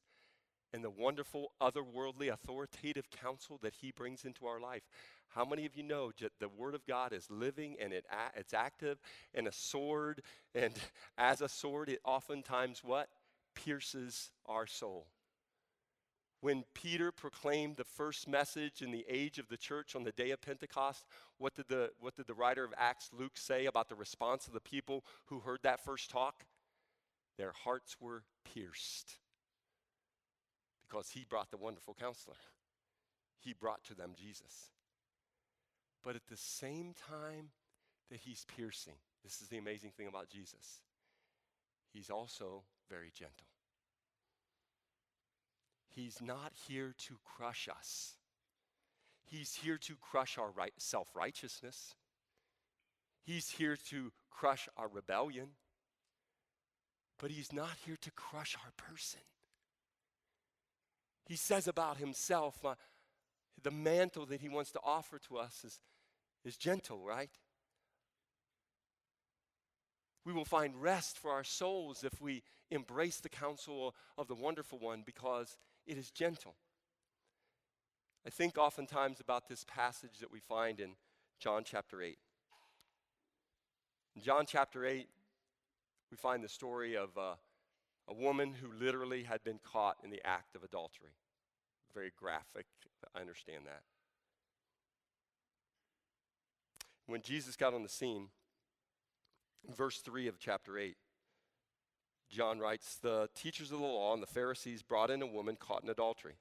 and 0.75 0.83
the 0.83 0.90
wonderful, 0.90 1.52
otherworldly, 1.62 2.33
authoritative 2.33 3.09
counsel 3.09 3.61
that 3.62 3.76
he 3.81 3.93
brings 3.93 4.25
into 4.25 4.45
our 4.45 4.61
life, 4.61 4.83
how 5.28 5.45
many 5.45 5.64
of 5.66 5.76
you 5.76 5.85
know 5.85 6.11
that 6.21 6.33
the 6.40 6.49
Word 6.49 6.75
of 6.75 6.85
God 6.85 7.12
is 7.12 7.31
living 7.31 7.76
and 7.81 7.93
it, 7.93 8.04
it's 8.35 8.52
active 8.52 8.99
and 9.35 9.47
a 9.47 9.52
sword, 9.52 10.21
and 10.52 10.73
as 11.19 11.40
a 11.40 11.49
sword, 11.49 11.88
it 11.88 12.01
oftentimes 12.05 12.83
what? 12.83 13.09
Pierces 13.55 14.33
our 14.46 14.66
soul. 14.66 15.07
When 16.40 16.64
Peter 16.75 17.12
proclaimed 17.12 17.77
the 17.77 17.85
first 17.85 18.29
message 18.29 18.83
in 18.83 18.90
the 18.90 19.07
age 19.09 19.38
of 19.38 19.48
the 19.48 19.57
church 19.57 19.94
on 19.94 20.03
the 20.03 20.12
day 20.12 20.33
of 20.33 20.42
Pentecost, 20.42 21.07
what 21.38 21.55
did 21.55 21.68
the, 21.68 21.92
what 22.01 22.16
did 22.16 22.27
the 22.27 22.35
writer 22.35 22.64
of 22.64 22.75
Acts, 22.77 23.11
Luke, 23.16 23.37
say 23.37 23.66
about 23.66 23.88
the 23.88 23.94
response 23.94 24.48
of 24.48 24.53
the 24.53 24.61
people 24.61 25.05
who 25.27 25.38
heard 25.38 25.61
that 25.62 25.85
first 25.85 26.11
talk? 26.11 26.44
Their 27.38 27.53
hearts 27.53 27.96
were 28.01 28.25
pierced 28.44 29.18
because 30.94 31.11
he 31.11 31.26
brought 31.28 31.50
the 31.50 31.57
wonderful 31.57 31.96
counselor. 31.98 32.37
He 33.40 33.52
brought 33.52 33.83
to 33.85 33.94
them 33.96 34.12
Jesus. 34.16 34.70
But 36.04 36.14
at 36.14 36.26
the 36.30 36.37
same 36.37 36.94
time 36.94 37.48
that 38.11 38.20
he's 38.20 38.46
piercing, 38.57 38.94
this 39.24 39.40
is 39.40 39.48
the 39.48 39.59
amazing 39.59 39.90
thing 39.96 40.07
about 40.07 40.28
Jesus, 40.28 40.83
he's 41.92 42.11
also 42.11 42.62
very 42.88 43.11
gentle. 43.12 43.48
He's 45.88 46.20
not 46.22 46.52
here 46.68 46.94
to 47.07 47.14
crush 47.24 47.68
us. 47.68 48.12
He's 49.24 49.54
here 49.54 49.78
to 49.78 49.94
crush 50.00 50.38
our 50.38 50.50
right, 50.50 50.72
self 50.76 51.09
righteousness. 51.14 51.96
He's 53.24 53.50
here 53.50 53.76
to 53.90 54.12
crush 54.30 54.68
our 54.76 54.88
rebellion. 54.88 55.48
But 57.18 57.30
he's 57.30 57.52
not 57.52 57.70
here 57.85 57.96
to 58.00 58.11
crush 58.12 58.57
our 58.64 58.72
person. 58.76 59.20
He 61.26 61.37
says 61.37 61.66
about 61.66 61.96
himself, 61.96 62.64
uh, 62.64 62.74
the 63.62 63.70
mantle 63.70 64.26
that 64.26 64.40
he 64.40 64.48
wants 64.48 64.70
to 64.72 64.80
offer 64.84 65.18
to 65.28 65.38
us 65.38 65.64
is, 65.64 65.80
is 66.44 66.56
gentle, 66.56 67.02
right? 67.04 67.30
We 70.24 70.32
will 70.32 70.44
find 70.44 70.80
rest 70.80 71.18
for 71.18 71.30
our 71.30 71.44
souls 71.44 72.04
if 72.04 72.20
we 72.20 72.42
embrace 72.70 73.20
the 73.20 73.28
counsel 73.28 73.94
of 74.16 74.28
the 74.28 74.34
wonderful 74.34 74.78
one 74.78 75.02
because 75.04 75.58
it 75.87 75.98
is 75.98 76.10
gentle. 76.10 76.54
I 78.26 78.30
think 78.30 78.56
oftentimes 78.56 79.20
about 79.20 79.48
this 79.48 79.64
passage 79.64 80.18
that 80.20 80.32
we 80.32 80.40
find 80.40 80.80
in 80.80 80.92
John 81.38 81.62
chapter 81.64 82.02
8. 82.02 82.16
In 84.16 84.22
John 84.22 84.46
chapter 84.46 84.87
8, 84.87 85.06
we 86.10 86.16
find 86.16 86.42
the 86.42 86.48
story 86.48 86.96
of 86.96 87.16
uh, 87.18 87.34
a 88.09 88.14
woman 88.14 88.55
who 88.55 88.85
literally 88.85 89.23
had 89.23 89.43
been 89.45 89.61
caught 89.64 89.97
in 90.05 90.11
the 90.11 90.25
act 90.25 90.55
of 90.55 90.62
adultery. 90.62 91.17
Very 91.95 92.12
graphic, 92.17 92.67
I 93.14 93.21
understand 93.21 93.64
that. 93.67 93.83
When 97.07 97.23
Jesus 97.23 97.57
got 97.57 97.75
on 97.75 97.83
the 97.83 97.88
scene, 97.88 98.29
verse 99.75 99.99
3 99.99 100.27
of 100.27 100.38
chapter 100.38 100.79
8, 100.79 100.97
John 102.31 102.59
writes 102.59 102.97
The 102.97 103.29
teachers 103.35 103.71
of 103.71 103.79
the 103.79 103.85
law 103.85 104.12
and 104.14 104.23
the 104.23 104.27
Pharisees 104.27 104.83
brought 104.83 105.11
in 105.11 105.23
a 105.23 105.27
woman 105.27 105.57
caught 105.57 105.83
in 105.83 105.90
adultery. 105.90 106.37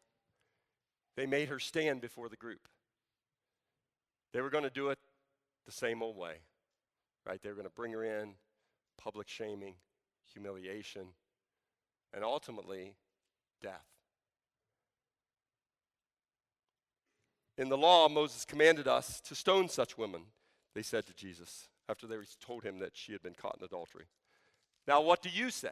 They 1.16 1.26
made 1.26 1.50
her 1.50 1.60
stand 1.60 2.02
before 2.02 2.30
the 2.30 2.36
group. 2.36 2.68
They 4.32 4.42
were 4.42 4.50
going 4.50 4.64
to 4.64 4.70
do 4.70 4.90
it 4.90 4.98
the 5.66 5.72
same 5.72 6.02
old 6.02 6.18
way, 6.18 6.38
right? 7.26 7.42
They 7.42 7.50
were 7.50 7.56
going 7.56 7.68
to 7.68 7.74
bring 7.74 7.92
her 7.92 8.04
in, 8.04 8.34
public 8.98 9.28
shaming, 9.28 9.76
humiliation, 10.34 11.08
and 12.14 12.24
ultimately 12.24 12.96
death. 13.62 13.86
In 17.58 17.70
the 17.70 17.78
law, 17.78 18.10
Moses 18.10 18.46
commanded 18.46 18.88
us 18.88 19.22
to 19.22 19.36
stone 19.36 19.70
such 19.70 19.98
women, 19.98 20.24
they 20.74 20.82
said 20.82 21.06
to 21.06 21.14
Jesus 21.14 21.68
after 21.88 22.08
they 22.08 22.16
told 22.40 22.64
him 22.64 22.80
that 22.80 22.92
she 22.94 23.12
had 23.12 23.22
been 23.22 23.36
caught 23.36 23.58
in 23.60 23.66
adultery. 23.66 24.06
Now, 24.88 25.02
what 25.02 25.22
do 25.22 25.30
you 25.30 25.50
say? 25.50 25.70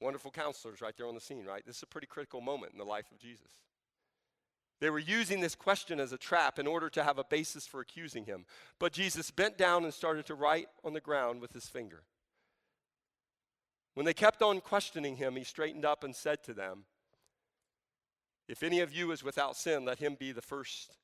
Wonderful 0.00 0.30
counselors 0.30 0.80
right 0.80 0.96
there 0.96 1.06
on 1.06 1.14
the 1.14 1.20
scene, 1.20 1.44
right? 1.44 1.64
This 1.66 1.78
is 1.78 1.82
a 1.82 1.86
pretty 1.86 2.06
critical 2.06 2.40
moment 2.40 2.72
in 2.72 2.78
the 2.78 2.84
life 2.84 3.10
of 3.12 3.18
Jesus. 3.18 3.50
They 4.80 4.90
were 4.90 4.98
using 5.00 5.40
this 5.40 5.56
question 5.56 5.98
as 5.98 6.12
a 6.12 6.18
trap 6.18 6.58
in 6.58 6.66
order 6.66 6.88
to 6.90 7.02
have 7.02 7.18
a 7.18 7.24
basis 7.24 7.66
for 7.66 7.80
accusing 7.80 8.26
him. 8.26 8.44
But 8.78 8.92
Jesus 8.92 9.30
bent 9.32 9.58
down 9.58 9.84
and 9.84 9.92
started 9.92 10.26
to 10.26 10.34
write 10.34 10.68
on 10.84 10.92
the 10.92 11.00
ground 11.00 11.40
with 11.40 11.52
his 11.52 11.68
finger. 11.68 12.04
When 13.98 14.04
they 14.04 14.14
kept 14.14 14.42
on 14.42 14.60
questioning 14.60 15.16
him, 15.16 15.34
he 15.34 15.42
straightened 15.42 15.84
up 15.84 16.04
and 16.04 16.14
said 16.14 16.44
to 16.44 16.54
them, 16.54 16.84
If 18.46 18.62
any 18.62 18.78
of 18.78 18.92
you 18.92 19.10
is 19.10 19.24
without 19.24 19.56
sin, 19.56 19.84
let 19.84 19.98
him 19.98 20.14
be 20.16 20.30
the 20.30 20.40
first 20.40 20.94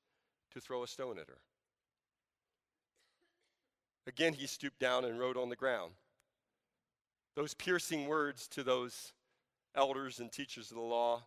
to 0.52 0.61
throw 0.61 0.85
a 0.85 0.87
stone 0.87 1.18
at 1.18 1.26
her. 1.26 1.38
Again, 4.07 4.33
he 4.33 4.46
stooped 4.46 4.78
down 4.78 5.04
and 5.04 5.18
wrote 5.18 5.37
on 5.37 5.48
the 5.48 5.57
ground. 5.57 5.94
Those 7.35 7.52
piercing 7.52 8.07
words 8.07 8.46
to 8.46 8.62
those 8.62 9.12
elders 9.74 10.20
and 10.20 10.30
teachers 10.30 10.70
of 10.70 10.76
the 10.76 10.83
law 10.85 11.24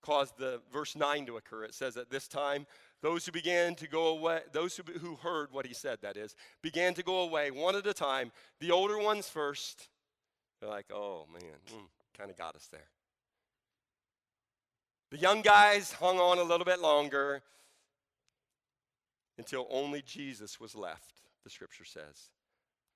caused 0.00 0.38
the 0.38 0.62
verse 0.72 0.96
9 0.96 1.26
to 1.26 1.36
occur. 1.36 1.64
It 1.64 1.74
says, 1.74 1.98
At 1.98 2.08
this 2.08 2.26
time, 2.26 2.66
those 3.02 3.26
who 3.26 3.32
began 3.32 3.74
to 3.74 3.86
go 3.86 4.06
away, 4.06 4.40
those 4.52 4.78
who, 4.78 4.84
who 4.98 5.16
heard 5.16 5.52
what 5.52 5.66
he 5.66 5.74
said, 5.74 5.98
that 6.00 6.16
is, 6.16 6.34
began 6.62 6.94
to 6.94 7.02
go 7.02 7.20
away 7.20 7.50
one 7.50 7.76
at 7.76 7.86
a 7.86 7.92
time, 7.92 8.32
the 8.60 8.70
older 8.70 8.96
ones 8.96 9.28
first. 9.28 9.90
They're 10.62 10.70
like, 10.70 10.92
oh 10.92 11.26
man, 11.32 11.42
mm, 11.74 11.88
kind 12.16 12.30
of 12.30 12.38
got 12.38 12.54
us 12.54 12.68
there. 12.70 12.86
The 15.10 15.18
young 15.18 15.42
guys 15.42 15.90
hung 15.90 16.20
on 16.20 16.38
a 16.38 16.44
little 16.44 16.64
bit 16.64 16.80
longer 16.80 17.42
until 19.36 19.66
only 19.70 20.02
Jesus 20.02 20.60
was 20.60 20.76
left, 20.76 21.14
the 21.42 21.50
scripture 21.50 21.84
says, 21.84 22.30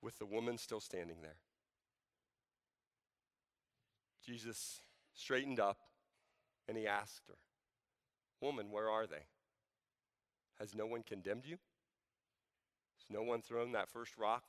with 0.01 0.17
the 0.17 0.25
woman 0.25 0.57
still 0.57 0.79
standing 0.79 1.17
there. 1.21 1.35
Jesus 4.25 4.79
straightened 5.13 5.59
up 5.59 5.79
and 6.69 6.77
he 6.77 6.87
asked 6.87 7.23
her, 7.27 7.35
Woman, 8.39 8.71
where 8.71 8.89
are 8.89 9.07
they? 9.07 9.25
Has 10.57 10.73
no 10.73 10.85
one 10.85 11.03
condemned 11.03 11.43
you? 11.45 11.57
Has 12.97 13.09
no 13.09 13.23
one 13.23 13.41
thrown 13.41 13.73
that 13.73 13.89
first 13.89 14.17
rock, 14.17 14.43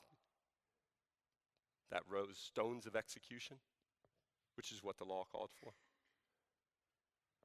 that 1.90 2.02
rose 2.08 2.38
stones 2.38 2.86
of 2.86 2.96
execution, 2.96 3.56
which 4.56 4.72
is 4.72 4.82
what 4.82 4.98
the 4.98 5.04
law 5.04 5.24
called 5.30 5.50
for? 5.60 5.72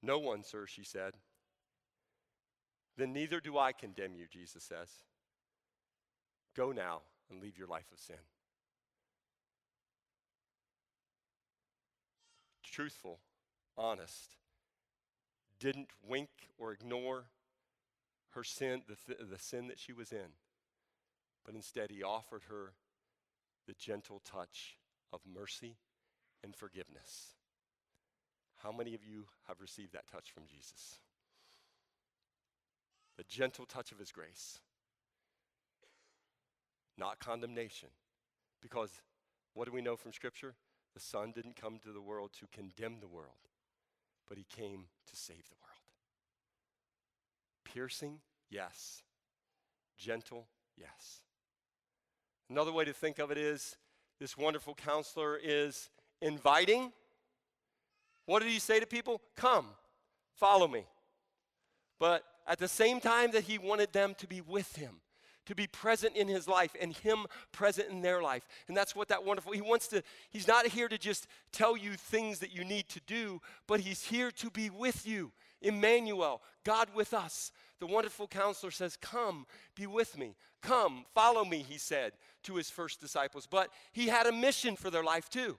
No 0.01 0.19
one, 0.19 0.43
sir, 0.43 0.65
she 0.67 0.83
said. 0.83 1.13
Then 2.97 3.13
neither 3.13 3.39
do 3.39 3.57
I 3.57 3.71
condemn 3.71 4.15
you, 4.15 4.25
Jesus 4.29 4.63
says. 4.63 4.89
Go 6.55 6.71
now 6.71 7.01
and 7.29 7.41
leave 7.41 7.57
your 7.57 7.67
life 7.67 7.91
of 7.91 7.99
sin. 7.99 8.17
Truthful, 12.63 13.19
honest, 13.77 14.35
didn't 15.59 15.89
wink 16.05 16.29
or 16.57 16.71
ignore 16.71 17.25
her 18.31 18.43
sin, 18.43 18.81
the, 18.87 18.95
th- 18.95 19.29
the 19.29 19.39
sin 19.39 19.67
that 19.67 19.79
she 19.79 19.93
was 19.93 20.11
in, 20.11 20.33
but 21.45 21.55
instead 21.55 21.91
he 21.91 22.03
offered 22.03 22.43
her 22.49 22.73
the 23.67 23.73
gentle 23.73 24.21
touch 24.25 24.77
of 25.11 25.21
mercy 25.25 25.77
and 26.43 26.55
forgiveness. 26.55 27.35
How 28.63 28.71
many 28.71 28.93
of 28.95 29.03
you 29.03 29.25
have 29.47 29.61
received 29.61 29.93
that 29.93 30.07
touch 30.07 30.31
from 30.31 30.43
Jesus? 30.47 30.99
The 33.17 33.23
gentle 33.23 33.65
touch 33.65 33.91
of 33.91 33.99
his 33.99 34.11
grace, 34.11 34.59
not 36.97 37.19
condemnation. 37.19 37.89
Because 38.61 39.01
what 39.53 39.65
do 39.65 39.73
we 39.73 39.81
know 39.81 39.95
from 39.95 40.13
Scripture? 40.13 40.55
The 40.93 40.99
Son 40.99 41.31
didn't 41.33 41.55
come 41.55 41.79
to 41.79 41.91
the 41.91 42.01
world 42.01 42.31
to 42.39 42.47
condemn 42.51 42.99
the 42.99 43.07
world, 43.07 43.49
but 44.27 44.37
he 44.37 44.45
came 44.45 44.85
to 45.09 45.15
save 45.15 45.49
the 45.49 45.55
world. 45.61 45.73
Piercing, 47.65 48.19
yes. 48.49 49.03
Gentle, 49.97 50.47
yes. 50.77 51.23
Another 52.53 52.71
way 52.71 52.85
to 52.85 52.93
think 52.93 53.17
of 53.17 53.31
it 53.31 53.37
is 53.39 53.77
this 54.19 54.37
wonderful 54.37 54.75
counselor 54.75 55.39
is 55.43 55.89
inviting. 56.21 56.93
What 58.27 58.43
did 58.43 58.51
he 58.51 58.59
say 58.59 58.79
to 58.79 58.85
people? 58.85 59.21
Come, 59.35 59.65
follow 60.35 60.67
me. 60.67 60.85
But 61.97 62.23
at 62.45 62.59
the 62.59 62.67
same 62.67 62.99
time 62.99 63.31
that 63.31 63.45
he 63.45 63.57
wanted 63.57 63.91
them 63.91 64.13
to 64.19 64.27
be 64.27 64.41
with 64.41 64.75
him, 64.75 65.01
to 65.47 65.55
be 65.55 65.65
present 65.65 66.15
in 66.15 66.27
his 66.27 66.47
life 66.47 66.75
and 66.79 66.93
him 66.93 67.25
present 67.51 67.89
in 67.89 68.03
their 68.03 68.21
life. 68.21 68.47
And 68.67 68.77
that's 68.77 68.95
what 68.95 69.07
that 69.07 69.25
wonderful, 69.25 69.53
he 69.53 69.61
wants 69.61 69.87
to, 69.87 70.03
he's 70.29 70.47
not 70.47 70.67
here 70.67 70.87
to 70.87 70.99
just 70.99 71.25
tell 71.51 71.75
you 71.75 71.93
things 71.93 72.37
that 72.37 72.55
you 72.55 72.63
need 72.63 72.87
to 72.89 73.01
do, 73.07 73.41
but 73.67 73.79
he's 73.79 74.03
here 74.03 74.29
to 74.29 74.51
be 74.51 74.69
with 74.69 75.07
you. 75.07 75.31
Emmanuel, 75.59 76.39
God 76.63 76.89
with 76.93 77.15
us. 77.15 77.51
The 77.79 77.87
wonderful 77.87 78.27
counselor 78.27 78.69
says, 78.69 78.95
Come, 78.95 79.47
be 79.75 79.87
with 79.87 80.19
me. 80.19 80.35
Come, 80.61 81.05
follow 81.15 81.43
me, 81.43 81.65
he 81.67 81.79
said 81.79 82.13
to 82.43 82.55
his 82.55 82.69
first 82.69 83.01
disciples. 83.01 83.47
But 83.49 83.69
he 83.91 84.07
had 84.07 84.27
a 84.27 84.31
mission 84.31 84.75
for 84.75 84.89
their 84.89 85.03
life 85.03 85.29
too. 85.29 85.57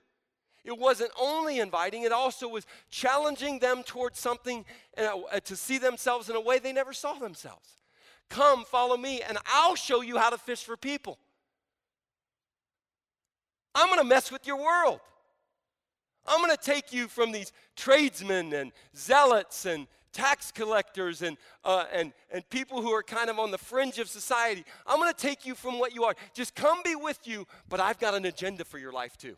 It 0.64 0.78
wasn't 0.78 1.10
only 1.20 1.58
inviting, 1.58 2.04
it 2.04 2.12
also 2.12 2.48
was 2.48 2.66
challenging 2.90 3.58
them 3.58 3.82
towards 3.82 4.18
something 4.18 4.64
uh, 4.96 5.40
to 5.40 5.56
see 5.56 5.76
themselves 5.76 6.30
in 6.30 6.36
a 6.36 6.40
way 6.40 6.58
they 6.58 6.72
never 6.72 6.94
saw 6.94 7.14
themselves. 7.14 7.68
Come, 8.30 8.64
follow 8.64 8.96
me, 8.96 9.20
and 9.20 9.36
I'll 9.46 9.74
show 9.74 10.00
you 10.00 10.16
how 10.16 10.30
to 10.30 10.38
fish 10.38 10.64
for 10.64 10.76
people. 10.76 11.18
I'm 13.74 13.88
going 13.88 13.98
to 13.98 14.04
mess 14.04 14.32
with 14.32 14.46
your 14.46 14.56
world. 14.56 15.00
I'm 16.26 16.40
going 16.40 16.56
to 16.56 16.62
take 16.62 16.92
you 16.92 17.08
from 17.08 17.32
these 17.32 17.52
tradesmen 17.76 18.54
and 18.54 18.72
zealots 18.96 19.66
and 19.66 19.86
tax 20.14 20.50
collectors 20.50 21.20
and, 21.20 21.36
uh, 21.64 21.84
and, 21.92 22.14
and 22.32 22.48
people 22.48 22.80
who 22.80 22.90
are 22.90 23.02
kind 23.02 23.28
of 23.28 23.38
on 23.38 23.50
the 23.50 23.58
fringe 23.58 23.98
of 23.98 24.08
society. 24.08 24.64
I'm 24.86 24.98
going 24.98 25.12
to 25.12 25.20
take 25.20 25.44
you 25.44 25.54
from 25.54 25.78
what 25.78 25.94
you 25.94 26.04
are. 26.04 26.14
Just 26.32 26.54
come 26.54 26.78
be 26.82 26.94
with 26.94 27.26
you, 27.26 27.46
but 27.68 27.80
I've 27.80 27.98
got 27.98 28.14
an 28.14 28.24
agenda 28.24 28.64
for 28.64 28.78
your 28.78 28.92
life 28.92 29.18
too. 29.18 29.36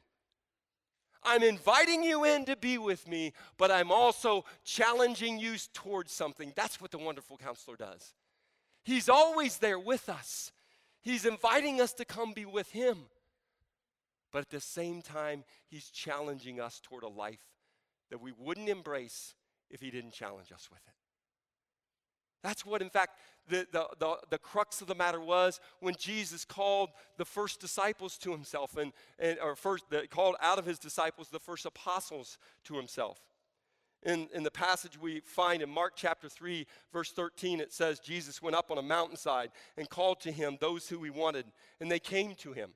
I'm 1.25 1.43
inviting 1.43 2.05
you 2.05 2.25
in 2.25 2.45
to 2.45 2.55
be 2.55 2.79
with 2.79 3.09
me, 3.09 3.33
but 3.59 3.73
I'm 3.73 3.91
also 3.91 4.45
challenging 4.65 5.41
you 5.41 5.57
towards 5.73 6.13
something. 6.13 6.53
That's 6.55 6.81
what 6.81 6.93
the 6.93 6.99
wonderful 6.99 7.37
counselor 7.37 7.77
does. 7.77 8.15
He's 8.85 9.09
always 9.09 9.57
there 9.57 9.81
with 9.81 10.09
us. 10.09 10.53
He's 11.03 11.25
inviting 11.25 11.81
us 11.81 11.93
to 11.95 12.05
come 12.05 12.33
be 12.33 12.45
with 12.45 12.71
Him. 12.71 12.99
But 14.33 14.43
at 14.43 14.51
the 14.51 14.61
same 14.61 15.03
time, 15.03 15.43
He's 15.67 15.91
challenging 15.91 16.61
us 16.61 16.81
toward 16.81 17.03
a 17.03 17.09
life 17.09 17.45
that 18.11 18.21
we 18.21 18.31
wouldn't 18.31 18.69
embrace 18.69 19.35
if 19.71 19.81
He 19.81 19.91
didn't 19.91 20.13
challenge 20.13 20.53
us 20.53 20.69
with 20.71 20.81
it. 20.87 20.95
That's 22.43 22.65
what, 22.65 22.81
in 22.81 22.91
fact, 22.91 23.19
the, 23.49 23.67
the, 23.73 23.89
the, 23.99 24.17
the, 24.31 24.39
crux 24.39 24.81
of 24.81 24.87
the 24.87 24.95
matter 24.95 25.21
was 25.21 25.61
when 25.81 25.95
Jesus 25.99 26.45
called 26.45 26.91
the 27.17 27.25
first 27.25 27.61
disciples 27.61 28.19
to 28.19 28.31
himself, 28.31 28.77
and, 28.77 28.93
and 29.19 29.39
or 29.41 29.57
first 29.57 29.85
the, 29.91 30.07
called 30.09 30.37
out 30.41 30.59
of 30.59 30.67
his 30.67 30.79
disciples 30.79 31.29
the 31.29 31.41
first 31.41 31.67
apostles 31.67 32.39
to 32.65 32.77
himself 32.77 33.21
in, 34.07 34.29
in 34.33 34.43
the 34.45 34.51
passage 34.51 34.99
we 34.99 35.21
find 35.21 35.63
in 35.63 35.69
Mark 35.69 35.95
chapter 35.97 36.29
3, 36.29 36.67
verse 36.93 37.13
13, 37.13 37.61
it 37.61 37.73
says, 37.73 37.99
Jesus 37.99 38.41
went 38.41 38.57
up 38.57 38.71
on 38.71 38.79
a 38.79 38.83
mountainside 38.83 39.51
and 39.77 39.91
called 39.91 40.21
to 40.21 40.33
him 40.33 40.57
those 40.61 40.89
who 40.89 41.03
he 41.03 41.11
wanted, 41.11 41.45
and 41.81 41.91
they 41.91 41.99
came 41.99 42.35
to 42.37 42.53
him. 42.53 42.71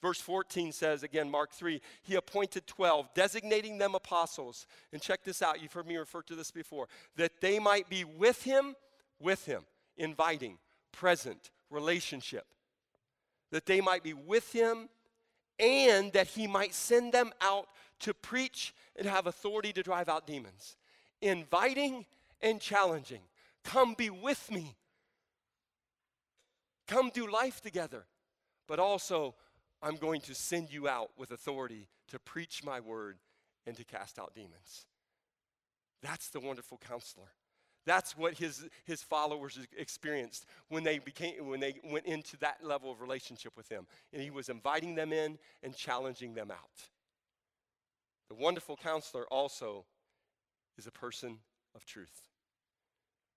Verse 0.00 0.20
14 0.20 0.70
says, 0.72 1.02
again, 1.02 1.28
Mark 1.30 1.52
3, 1.52 1.80
he 2.02 2.14
appointed 2.14 2.66
12, 2.66 3.12
designating 3.14 3.78
them 3.78 3.94
apostles. 3.94 4.66
And 4.92 5.02
check 5.02 5.24
this 5.24 5.42
out, 5.42 5.60
you've 5.60 5.72
heard 5.72 5.88
me 5.88 5.96
refer 5.96 6.22
to 6.22 6.36
this 6.36 6.50
before, 6.50 6.88
that 7.16 7.40
they 7.40 7.58
might 7.58 7.88
be 7.88 8.04
with 8.04 8.42
him, 8.44 8.76
with 9.18 9.44
him, 9.44 9.62
inviting, 9.96 10.58
present, 10.92 11.50
relationship. 11.68 12.46
That 13.50 13.66
they 13.66 13.80
might 13.80 14.04
be 14.04 14.12
with 14.12 14.52
him, 14.52 14.88
and 15.58 16.12
that 16.12 16.28
he 16.28 16.46
might 16.46 16.74
send 16.74 17.12
them 17.12 17.32
out 17.40 17.66
to 18.00 18.14
preach 18.14 18.74
and 18.94 19.08
have 19.08 19.26
authority 19.26 19.72
to 19.72 19.82
drive 19.82 20.08
out 20.08 20.26
demons. 20.26 20.76
Inviting 21.20 22.06
and 22.40 22.60
challenging. 22.60 23.22
Come 23.64 23.94
be 23.94 24.10
with 24.10 24.50
me. 24.52 24.76
Come 26.86 27.10
do 27.12 27.28
life 27.28 27.60
together. 27.60 28.04
But 28.68 28.78
also, 28.78 29.34
I'm 29.82 29.96
going 29.96 30.20
to 30.22 30.34
send 30.34 30.72
you 30.72 30.88
out 30.88 31.10
with 31.16 31.30
authority 31.30 31.88
to 32.08 32.18
preach 32.18 32.64
my 32.64 32.80
word 32.80 33.18
and 33.66 33.76
to 33.76 33.84
cast 33.84 34.18
out 34.18 34.34
demons. 34.34 34.86
That's 36.02 36.28
the 36.30 36.40
wonderful 36.40 36.80
counselor. 36.86 37.28
That's 37.86 38.16
what 38.16 38.34
his, 38.34 38.68
his 38.84 39.02
followers 39.02 39.58
experienced 39.76 40.46
when 40.68 40.84
they, 40.84 40.98
became, 40.98 41.46
when 41.46 41.60
they 41.60 41.74
went 41.84 42.06
into 42.06 42.36
that 42.38 42.58
level 42.62 42.90
of 42.90 43.00
relationship 43.00 43.56
with 43.56 43.68
him. 43.68 43.86
And 44.12 44.22
he 44.22 44.30
was 44.30 44.48
inviting 44.48 44.94
them 44.94 45.12
in 45.12 45.38
and 45.62 45.74
challenging 45.74 46.34
them 46.34 46.50
out. 46.50 46.82
The 48.28 48.34
wonderful 48.34 48.76
counselor 48.76 49.26
also 49.30 49.86
is 50.76 50.86
a 50.86 50.92
person 50.92 51.38
of 51.74 51.86
truth. 51.86 52.28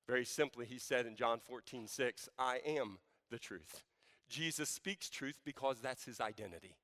Very 0.07 0.25
simply, 0.25 0.65
he 0.65 0.79
said 0.79 1.05
in 1.05 1.15
John 1.15 1.39
14, 1.39 1.87
6, 1.87 2.29
I 2.37 2.59
am 2.65 2.97
the 3.29 3.39
truth. 3.39 3.83
Jesus 4.31 4.69
speaks 4.69 5.09
truth 5.09 5.39
because 5.45 5.79
that's 5.81 6.05
his 6.05 6.19
identity. 6.19 6.75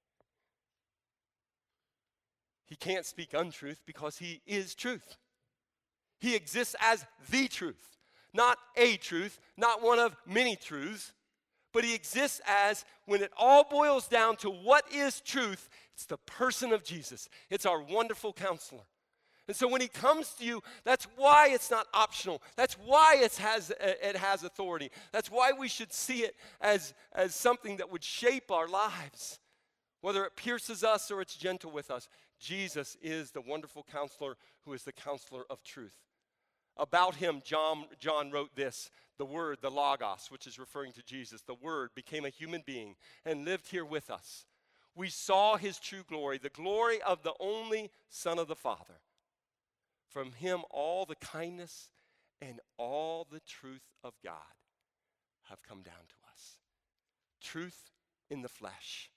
He 2.65 2.75
can't 2.75 3.05
speak 3.05 3.33
untruth 3.33 3.81
because 3.85 4.17
he 4.17 4.41
is 4.45 4.75
truth. 4.75 5.17
He 6.19 6.35
exists 6.35 6.75
as 6.81 7.05
the 7.29 7.47
truth, 7.47 7.97
not 8.33 8.57
a 8.75 8.97
truth, 8.97 9.39
not 9.55 9.81
one 9.81 9.99
of 9.99 10.15
many 10.25 10.55
truths, 10.55 11.13
but 11.73 11.83
he 11.83 11.95
exists 11.95 12.41
as, 12.45 12.85
when 13.05 13.21
it 13.21 13.31
all 13.37 13.63
boils 13.63 14.07
down 14.07 14.35
to 14.37 14.49
what 14.49 14.91
is 14.91 15.21
truth, 15.21 15.69
it's 15.93 16.05
the 16.05 16.17
person 16.17 16.73
of 16.73 16.83
Jesus. 16.83 17.29
It's 17.49 17.65
our 17.65 17.81
wonderful 17.81 18.33
counselor. 18.33 18.83
And 19.47 19.55
so 19.55 19.67
when 19.67 19.81
he 19.81 19.87
comes 19.87 20.33
to 20.35 20.45
you, 20.45 20.61
that's 20.83 21.07
why 21.15 21.49
it's 21.51 21.71
not 21.71 21.87
optional. 21.93 22.41
That's 22.55 22.73
why 22.73 23.17
it 23.21 23.35
has, 23.37 23.71
it 23.79 24.17
has 24.17 24.43
authority. 24.43 24.91
That's 25.11 25.31
why 25.31 25.51
we 25.57 25.67
should 25.69 25.93
see 25.93 26.19
it 26.19 26.35
as, 26.59 26.93
as 27.13 27.33
something 27.33 27.77
that 27.77 27.91
would 27.91 28.03
shape 28.03 28.51
our 28.51 28.67
lives, 28.67 29.39
whether 30.01 30.25
it 30.25 30.35
pierces 30.35 30.83
us 30.83 31.09
or 31.09 31.21
it's 31.21 31.37
gentle 31.37 31.71
with 31.71 31.89
us. 31.89 32.09
Jesus 32.39 32.97
is 33.01 33.31
the 33.31 33.41
wonderful 33.41 33.85
counselor 33.89 34.35
who 34.65 34.73
is 34.73 34.83
the 34.83 34.91
counselor 34.91 35.45
of 35.49 35.63
truth. 35.63 35.95
About 36.75 37.15
him, 37.15 37.41
John, 37.43 37.85
John 37.99 38.31
wrote 38.31 38.55
this 38.55 38.91
the 39.17 39.25
Word, 39.25 39.57
the 39.61 39.71
Logos, 39.71 40.27
which 40.29 40.45
is 40.45 40.59
referring 40.59 40.91
to 40.91 41.01
Jesus, 41.01 41.41
the 41.41 41.55
Word 41.55 41.89
became 41.95 42.23
a 42.23 42.29
human 42.29 42.61
being 42.65 42.95
and 43.25 43.45
lived 43.45 43.67
here 43.67 43.85
with 43.85 44.11
us 44.11 44.45
we 44.97 45.09
saw 45.09 45.57
his 45.57 45.79
true 45.79 46.03
glory, 46.09 46.39
the 46.39 46.49
glory 46.49 47.01
of 47.03 47.21
the 47.21 47.33
only 47.39 47.91
Son 48.09 48.39
of 48.39 48.47
the 48.47 48.55
Father, 48.55 48.95
From 50.09 50.31
him, 50.31 50.61
all 50.71 51.05
the 51.05 51.15
kindness 51.15 51.89
and 52.41 52.59
all 52.77 53.27
the 53.29 53.41
truth 53.41 53.83
of 54.03 54.13
God 54.23 54.35
have 55.49 55.63
come 55.63 55.81
down 55.81 56.05
to 56.07 56.15
us. 56.31 56.57
Truth 57.41 57.91
in 58.29 58.41
the 58.41 58.49
flesh. 58.49 59.09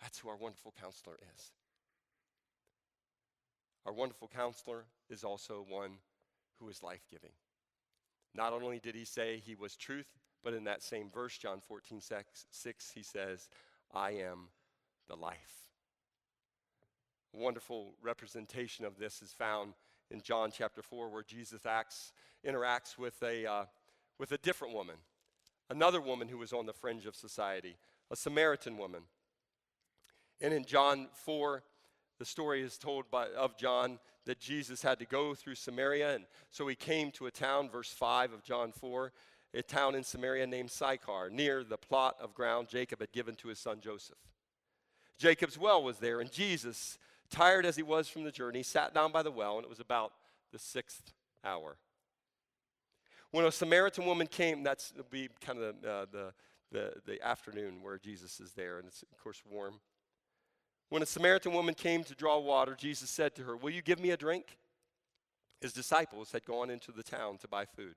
That's 0.00 0.18
who 0.18 0.28
our 0.28 0.36
wonderful 0.36 0.74
counselor 0.80 1.16
is. 1.34 1.52
Our 3.86 3.92
wonderful 3.92 4.28
counselor 4.28 4.84
is 5.10 5.24
also 5.24 5.64
one 5.68 5.98
who 6.58 6.68
is 6.68 6.82
life 6.82 7.06
giving. 7.10 7.32
Not 8.34 8.52
only 8.52 8.80
did 8.80 8.94
he 8.94 9.04
say 9.04 9.40
he 9.44 9.54
was 9.54 9.76
truth, 9.76 10.06
but 10.42 10.54
in 10.54 10.64
that 10.64 10.82
same 10.82 11.10
verse, 11.10 11.38
John 11.38 11.60
14, 11.66 12.00
6, 12.00 12.92
he 12.94 13.02
says, 13.02 13.48
I 13.92 14.10
am 14.12 14.48
the 15.08 15.16
life. 15.16 15.63
A 17.34 17.42
wonderful 17.42 17.94
representation 18.00 18.84
of 18.84 18.98
this 18.98 19.20
is 19.20 19.32
found 19.32 19.74
in 20.10 20.20
John 20.20 20.52
chapter 20.52 20.82
4, 20.82 21.08
where 21.08 21.24
Jesus 21.24 21.66
acts, 21.66 22.12
interacts 22.46 22.96
with 22.96 23.20
a, 23.22 23.44
uh, 23.44 23.64
with 24.18 24.30
a 24.30 24.38
different 24.38 24.72
woman, 24.72 24.96
another 25.68 26.00
woman 26.00 26.28
who 26.28 26.38
was 26.38 26.52
on 26.52 26.66
the 26.66 26.72
fringe 26.72 27.06
of 27.06 27.16
society, 27.16 27.76
a 28.10 28.16
Samaritan 28.16 28.78
woman. 28.78 29.02
And 30.40 30.54
in 30.54 30.64
John 30.64 31.08
4, 31.12 31.64
the 32.18 32.24
story 32.24 32.62
is 32.62 32.78
told 32.78 33.10
by, 33.10 33.26
of 33.30 33.56
John 33.56 33.98
that 34.26 34.38
Jesus 34.38 34.82
had 34.82 35.00
to 35.00 35.04
go 35.04 35.34
through 35.34 35.56
Samaria, 35.56 36.14
and 36.14 36.26
so 36.50 36.68
he 36.68 36.76
came 36.76 37.10
to 37.12 37.26
a 37.26 37.32
town, 37.32 37.68
verse 37.68 37.90
5 37.90 38.32
of 38.32 38.44
John 38.44 38.70
4, 38.70 39.12
a 39.54 39.62
town 39.62 39.96
in 39.96 40.04
Samaria 40.04 40.46
named 40.46 40.70
Sychar, 40.70 41.30
near 41.30 41.64
the 41.64 41.78
plot 41.78 42.16
of 42.20 42.32
ground 42.32 42.68
Jacob 42.68 43.00
had 43.00 43.12
given 43.12 43.34
to 43.36 43.48
his 43.48 43.58
son 43.58 43.80
Joseph. 43.80 44.18
Jacob's 45.18 45.58
well 45.58 45.82
was 45.82 45.98
there, 45.98 46.20
and 46.20 46.30
Jesus, 46.30 46.98
tired 47.30 47.66
as 47.66 47.76
he 47.76 47.82
was 47.82 48.08
from 48.08 48.24
the 48.24 48.32
journey, 48.32 48.60
he 48.60 48.62
sat 48.62 48.94
down 48.94 49.12
by 49.12 49.22
the 49.22 49.30
well, 49.30 49.56
and 49.56 49.64
it 49.64 49.68
was 49.68 49.80
about 49.80 50.12
the 50.52 50.58
sixth 50.58 51.12
hour. 51.44 51.76
When 53.30 53.44
a 53.44 53.52
Samaritan 53.52 54.06
woman 54.06 54.26
came, 54.26 54.62
that's 54.62 54.92
be 55.10 55.28
kind 55.40 55.58
of 55.58 55.82
the, 55.82 55.90
uh, 55.90 56.06
the, 56.12 56.32
the, 56.70 56.92
the 57.06 57.26
afternoon 57.26 57.82
where 57.82 57.98
Jesus 57.98 58.38
is 58.40 58.52
there, 58.52 58.78
and 58.78 58.86
it's, 58.86 59.02
of 59.02 59.22
course, 59.22 59.42
warm. 59.50 59.80
When 60.88 61.02
a 61.02 61.06
Samaritan 61.06 61.52
woman 61.52 61.74
came 61.74 62.04
to 62.04 62.14
draw 62.14 62.38
water, 62.38 62.76
Jesus 62.78 63.10
said 63.10 63.34
to 63.34 63.42
her, 63.42 63.56
Will 63.56 63.70
you 63.70 63.82
give 63.82 63.98
me 63.98 64.10
a 64.10 64.16
drink? 64.16 64.58
His 65.60 65.72
disciples 65.72 66.30
had 66.30 66.44
gone 66.44 66.70
into 66.70 66.92
the 66.92 67.02
town 67.02 67.38
to 67.38 67.48
buy 67.48 67.64
food. 67.64 67.94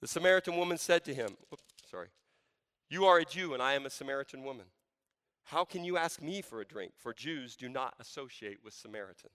The 0.00 0.08
Samaritan 0.08 0.56
woman 0.56 0.78
said 0.78 1.04
to 1.06 1.14
him, 1.14 1.36
Sorry, 1.90 2.08
you 2.90 3.06
are 3.06 3.18
a 3.18 3.24
Jew 3.24 3.54
and 3.54 3.62
I 3.62 3.72
am 3.72 3.86
a 3.86 3.90
Samaritan 3.90 4.44
woman. 4.44 4.66
How 5.44 5.64
can 5.64 5.84
you 5.84 5.96
ask 5.96 6.22
me 6.22 6.42
for 6.42 6.60
a 6.60 6.64
drink? 6.64 6.92
For 6.96 7.12
Jews 7.12 7.56
do 7.56 7.68
not 7.68 7.94
associate 8.00 8.58
with 8.64 8.74
Samaritans. 8.74 9.32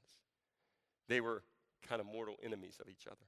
They 1.07 1.21
were 1.21 1.43
kind 1.87 2.01
of 2.01 2.07
mortal 2.07 2.35
enemies 2.43 2.77
of 2.81 2.89
each 2.89 3.07
other. 3.07 3.25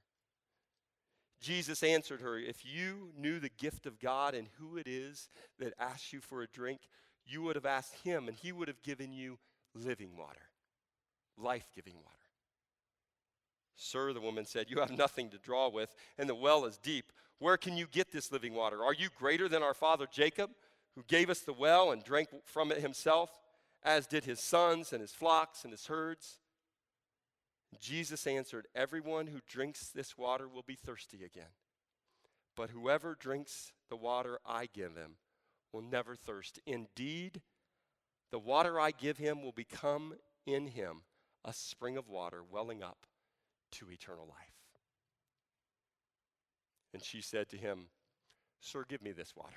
Jesus 1.40 1.82
answered 1.82 2.20
her, 2.20 2.38
If 2.38 2.64
you 2.64 3.12
knew 3.16 3.40
the 3.40 3.50
gift 3.50 3.86
of 3.86 3.98
God 3.98 4.34
and 4.34 4.48
who 4.58 4.76
it 4.76 4.86
is 4.86 5.28
that 5.58 5.74
asks 5.78 6.12
you 6.12 6.20
for 6.20 6.42
a 6.42 6.46
drink, 6.46 6.80
you 7.26 7.42
would 7.42 7.56
have 7.56 7.66
asked 7.66 7.94
him, 8.04 8.28
and 8.28 8.36
he 8.36 8.52
would 8.52 8.68
have 8.68 8.82
given 8.82 9.12
you 9.12 9.38
living 9.74 10.16
water, 10.16 10.50
life 11.36 11.68
giving 11.74 11.94
water. 11.94 12.08
Sir, 13.74 14.12
the 14.12 14.20
woman 14.20 14.44
said, 14.44 14.66
You 14.68 14.80
have 14.80 14.96
nothing 14.96 15.30
to 15.30 15.38
draw 15.38 15.68
with, 15.68 15.94
and 16.18 16.28
the 16.28 16.34
well 16.34 16.64
is 16.64 16.78
deep. 16.78 17.12
Where 17.38 17.56
can 17.56 17.76
you 17.76 17.86
get 17.90 18.12
this 18.12 18.30
living 18.30 18.54
water? 18.54 18.84
Are 18.84 18.94
you 18.94 19.08
greater 19.18 19.48
than 19.48 19.62
our 19.62 19.74
father 19.74 20.06
Jacob, 20.10 20.50
who 20.94 21.02
gave 21.08 21.30
us 21.30 21.40
the 21.40 21.52
well 21.52 21.90
and 21.90 22.04
drank 22.04 22.28
from 22.44 22.70
it 22.70 22.78
himself, 22.78 23.30
as 23.82 24.06
did 24.06 24.24
his 24.24 24.40
sons 24.40 24.92
and 24.92 25.00
his 25.00 25.12
flocks 25.12 25.64
and 25.64 25.72
his 25.72 25.86
herds? 25.86 26.38
Jesus 27.80 28.26
answered, 28.26 28.66
Everyone 28.74 29.26
who 29.26 29.40
drinks 29.48 29.88
this 29.88 30.16
water 30.18 30.48
will 30.48 30.62
be 30.62 30.74
thirsty 30.74 31.24
again. 31.24 31.52
But 32.54 32.70
whoever 32.70 33.16
drinks 33.18 33.72
the 33.88 33.96
water 33.96 34.38
I 34.46 34.66
give 34.72 34.96
him 34.96 35.16
will 35.72 35.82
never 35.82 36.14
thirst. 36.14 36.60
Indeed, 36.66 37.40
the 38.30 38.38
water 38.38 38.78
I 38.78 38.90
give 38.90 39.18
him 39.18 39.42
will 39.42 39.52
become 39.52 40.14
in 40.46 40.66
him 40.68 41.02
a 41.44 41.52
spring 41.52 41.96
of 41.96 42.08
water 42.08 42.42
welling 42.48 42.82
up 42.82 43.06
to 43.72 43.90
eternal 43.90 44.26
life. 44.26 44.52
And 46.92 47.02
she 47.02 47.22
said 47.22 47.48
to 47.50 47.56
him, 47.56 47.86
Sir, 48.60 48.84
give 48.86 49.02
me 49.02 49.12
this 49.12 49.34
water. 49.34 49.56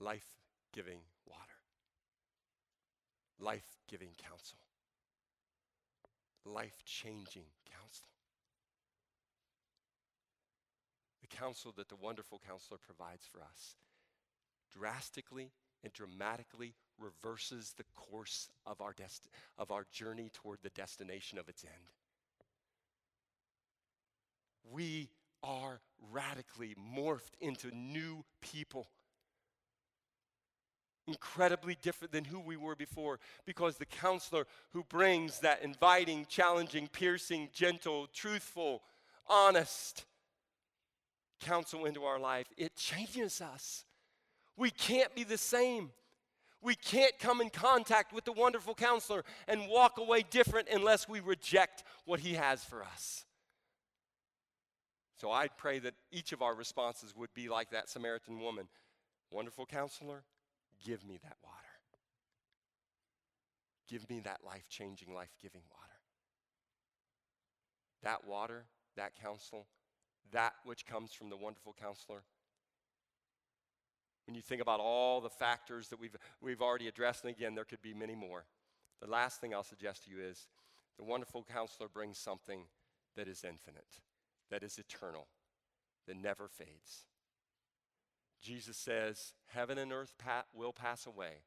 Life 0.00 0.26
giving 0.72 1.00
water, 1.26 1.60
life 3.38 3.76
giving 3.88 4.10
counsel, 4.16 4.58
life 6.44 6.82
changing 6.84 7.44
counsel. 7.70 8.06
The 11.20 11.26
counsel 11.36 11.72
that 11.76 11.88
the 11.88 11.96
wonderful 11.96 12.40
counselor 12.46 12.78
provides 12.78 13.26
for 13.26 13.40
us 13.40 13.76
drastically 14.72 15.50
and 15.82 15.92
dramatically 15.92 16.74
reverses 16.98 17.74
the 17.76 17.84
course 17.94 18.48
of 18.66 18.80
our, 18.80 18.92
dest- 18.92 19.28
of 19.58 19.70
our 19.70 19.86
journey 19.92 20.30
toward 20.32 20.58
the 20.62 20.70
destination 20.70 21.38
of 21.38 21.48
its 21.48 21.64
end. 21.64 21.92
We 24.70 25.10
are 25.42 25.80
radically 26.12 26.76
morphed 26.94 27.34
into 27.40 27.74
new 27.74 28.24
people. 28.40 28.88
Incredibly 31.06 31.76
different 31.82 32.12
than 32.12 32.24
who 32.24 32.38
we 32.38 32.56
were 32.56 32.76
before 32.76 33.18
because 33.44 33.76
the 33.76 33.86
counselor 33.86 34.46
who 34.72 34.84
brings 34.84 35.40
that 35.40 35.62
inviting, 35.62 36.26
challenging, 36.28 36.88
piercing, 36.88 37.48
gentle, 37.52 38.06
truthful, 38.12 38.82
honest, 39.26 40.04
counsel 41.40 41.86
into 41.86 42.04
our 42.04 42.18
life, 42.18 42.46
it 42.56 42.76
changes 42.76 43.40
us. 43.40 43.84
We 44.56 44.70
can't 44.70 45.14
be 45.14 45.24
the 45.24 45.38
same. 45.38 45.90
We 46.62 46.74
can't 46.74 47.18
come 47.18 47.40
in 47.40 47.48
contact 47.48 48.12
with 48.12 48.24
the 48.24 48.32
wonderful 48.32 48.74
counselor 48.74 49.24
and 49.48 49.68
walk 49.68 49.96
away 49.96 50.22
different 50.28 50.68
unless 50.70 51.08
we 51.08 51.20
reject 51.20 51.82
what 52.04 52.20
he 52.20 52.34
has 52.34 52.62
for 52.62 52.84
us. 52.84 53.24
So 55.16 55.32
I 55.32 55.48
pray 55.48 55.78
that 55.80 55.94
each 56.12 56.32
of 56.32 56.42
our 56.42 56.54
responses 56.54 57.16
would 57.16 57.32
be 57.34 57.48
like 57.48 57.70
that 57.70 57.88
Samaritan 57.88 58.38
woman 58.38 58.68
Wonderful 59.30 59.66
counselor, 59.66 60.24
give 60.84 61.04
me 61.04 61.18
that 61.22 61.36
water. 61.42 61.56
Give 63.88 64.08
me 64.08 64.20
that 64.20 64.40
life 64.46 64.68
changing, 64.68 65.14
life 65.14 65.34
giving 65.42 65.62
water. 65.70 65.80
That 68.02 68.26
water, 68.26 68.66
that 68.96 69.20
counsel, 69.20 69.66
that 70.32 70.54
which 70.64 70.86
comes 70.86 71.12
from 71.12 71.28
the 71.28 71.36
wonderful 71.36 71.74
counselor. 71.78 72.22
When 74.26 74.36
you 74.36 74.42
think 74.42 74.62
about 74.62 74.78
all 74.78 75.20
the 75.20 75.28
factors 75.28 75.88
that 75.88 75.98
we've, 75.98 76.16
we've 76.40 76.62
already 76.62 76.86
addressed, 76.86 77.24
and 77.24 77.34
again, 77.34 77.54
there 77.54 77.64
could 77.64 77.82
be 77.82 77.94
many 77.94 78.14
more. 78.14 78.44
The 79.00 79.10
last 79.10 79.40
thing 79.40 79.52
I'll 79.52 79.64
suggest 79.64 80.04
to 80.04 80.10
you 80.10 80.20
is 80.20 80.46
the 80.96 81.04
wonderful 81.04 81.44
counselor 81.50 81.88
brings 81.88 82.18
something 82.18 82.66
that 83.16 83.26
is 83.26 83.42
infinite, 83.42 84.00
that 84.50 84.62
is 84.62 84.78
eternal, 84.78 85.26
that 86.06 86.16
never 86.16 86.46
fades. 86.46 87.06
Jesus 88.40 88.76
says, 88.76 89.34
Heaven 89.46 89.78
and 89.78 89.92
earth 89.92 90.14
pa- 90.18 90.44
will 90.54 90.72
pass 90.72 91.06
away, 91.06 91.44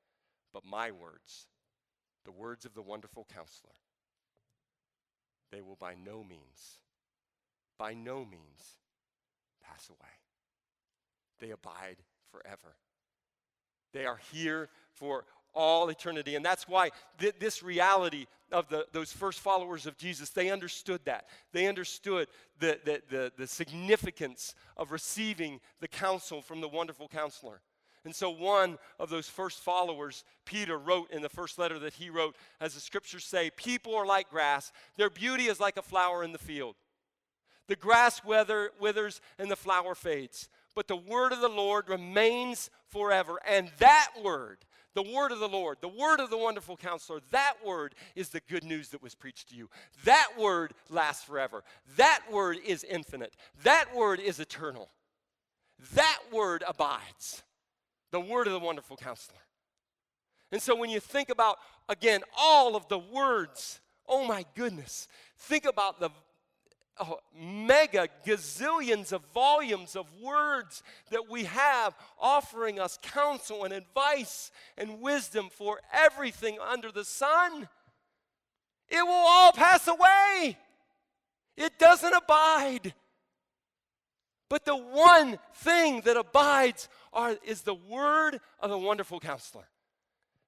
but 0.54 0.66
my 0.66 0.92
words, 0.92 1.48
the 2.26 2.32
words 2.32 2.66
of 2.66 2.74
the 2.74 2.82
wonderful 2.82 3.28
counselor, 3.34 3.74
they 5.52 5.62
will 5.62 5.76
by 5.76 5.96
no 5.96 6.24
means 6.24 6.80
by 7.78 7.94
no 7.94 8.20
means 8.20 8.78
pass 9.62 9.90
away. 9.90 10.12
They 11.40 11.52
abide 11.52 11.98
forever. 12.32 12.78
They 13.92 14.06
are 14.06 14.20
here 14.32 14.70
for 14.94 15.26
all 15.54 15.90
eternity. 15.90 16.36
And 16.36 16.46
that's 16.46 16.68
why 16.68 16.92
th- 17.20 17.36
this 17.40 17.64
reality 17.64 18.26
of 18.52 18.70
the, 18.70 18.86
those 18.92 19.12
first 19.12 19.40
followers 19.40 19.86
of 19.86 19.98
Jesus, 19.98 20.30
they 20.30 20.50
understood 20.50 21.02
that. 21.06 21.26
They 21.52 21.68
understood 21.68 22.28
the, 22.60 22.80
the, 22.86 23.02
the, 23.10 23.32
the 23.38 23.48
significance 23.48 24.56
of 24.78 24.92
receiving 24.92 25.60
the 25.80 25.88
counsel 25.88 26.42
from 26.42 26.62
the 26.62 26.68
wonderful 26.68 27.08
counselor. 27.08 27.62
And 28.06 28.14
so, 28.14 28.30
one 28.30 28.78
of 29.00 29.10
those 29.10 29.30
first 29.30 29.60
followers, 29.60 30.26
Peter, 30.46 30.78
wrote 30.78 31.10
in 31.12 31.22
the 31.22 31.30
first 31.30 31.58
letter 31.58 31.80
that 31.80 31.94
he 31.94 32.10
wrote, 32.10 32.36
as 32.60 32.74
the 32.74 32.82
scriptures 32.82 33.24
say, 33.24 33.50
People 33.56 33.96
are 33.96 34.06
like 34.06 34.30
grass, 34.30 34.74
their 34.98 35.10
beauty 35.10 35.46
is 35.46 35.60
like 35.60 35.78
a 35.78 35.82
flower 35.82 36.24
in 36.24 36.34
the 36.34 36.38
field. 36.38 36.76
The 37.68 37.78
grass 37.78 38.24
wither, 38.26 38.72
withers 38.80 39.22
and 39.40 39.50
the 39.50 39.56
flower 39.56 39.96
fades, 39.96 40.50
but 40.76 40.90
the 40.90 40.98
word 40.98 41.32
of 41.32 41.40
the 41.40 41.48
Lord 41.48 41.88
remains 41.88 42.70
forever. 42.90 43.40
And 43.48 43.72
that 43.80 44.10
word, 44.22 44.58
the 44.94 45.04
word 45.04 45.32
of 45.32 45.40
the 45.40 45.48
Lord, 45.48 45.78
the 45.82 45.88
word 45.88 46.20
of 46.20 46.30
the 46.30 46.38
wonderful 46.38 46.78
counselor, 46.78 47.20
that 47.32 47.54
word 47.66 47.96
is 48.16 48.30
the 48.30 48.42
good 48.50 48.64
news 48.64 48.90
that 48.90 49.02
was 49.02 49.16
preached 49.16 49.50
to 49.50 49.56
you. 49.56 49.70
That 50.06 50.30
word 50.38 50.74
lasts 50.90 51.24
forever. 51.24 51.64
That 51.98 52.22
word 52.32 52.58
is 52.66 52.84
infinite. 52.84 53.36
That 53.64 53.86
word 53.96 54.20
is 54.20 54.40
eternal. 54.40 54.90
That 55.96 56.20
word 56.32 56.64
abides. 56.68 57.44
The 58.12 58.20
word 58.20 58.48
of 58.48 58.54
the 58.54 58.60
wonderful 58.60 58.98
counselor. 58.98 59.40
And 60.52 60.62
so 60.62 60.76
when 60.76 60.92
you 60.92 61.00
think 61.00 61.30
about, 61.30 61.58
again, 61.90 62.22
all 62.38 62.76
of 62.76 62.88
the 62.88 63.00
words, 63.00 63.80
oh 64.08 64.26
my 64.26 64.46
goodness, 64.56 65.08
think 65.40 65.66
about 65.66 66.00
the 66.00 66.12
oh, 67.00 67.20
mega 67.36 68.08
gazillions 68.26 69.12
of 69.12 69.22
volumes 69.34 69.96
of 69.96 70.06
words 70.22 70.84
that 71.12 71.30
we 71.30 71.46
have 71.46 71.96
offering 72.20 72.80
us 72.80 73.00
counsel 73.02 73.64
and 73.64 73.74
advice 73.74 74.52
and 74.78 75.02
wisdom 75.02 75.50
for 75.52 75.80
everything 75.92 76.58
under 76.60 76.92
the 76.92 77.06
sun. 77.06 77.68
It 78.90 79.04
will 79.04 79.12
all 79.12 79.52
pass 79.52 79.88
away. 79.88 80.58
It 81.56 81.78
doesn't 81.80 82.14
abide. 82.14 82.94
But 84.50 84.66
the 84.66 84.76
one 84.76 85.40
thing 85.56 86.02
that 86.02 86.18
abides 86.18 86.88
are, 87.12 87.36
is 87.44 87.62
the 87.62 87.76
word 87.76 88.40
of 88.60 88.70
the 88.70 88.78
wonderful 88.78 89.20
counselor. 89.20 89.68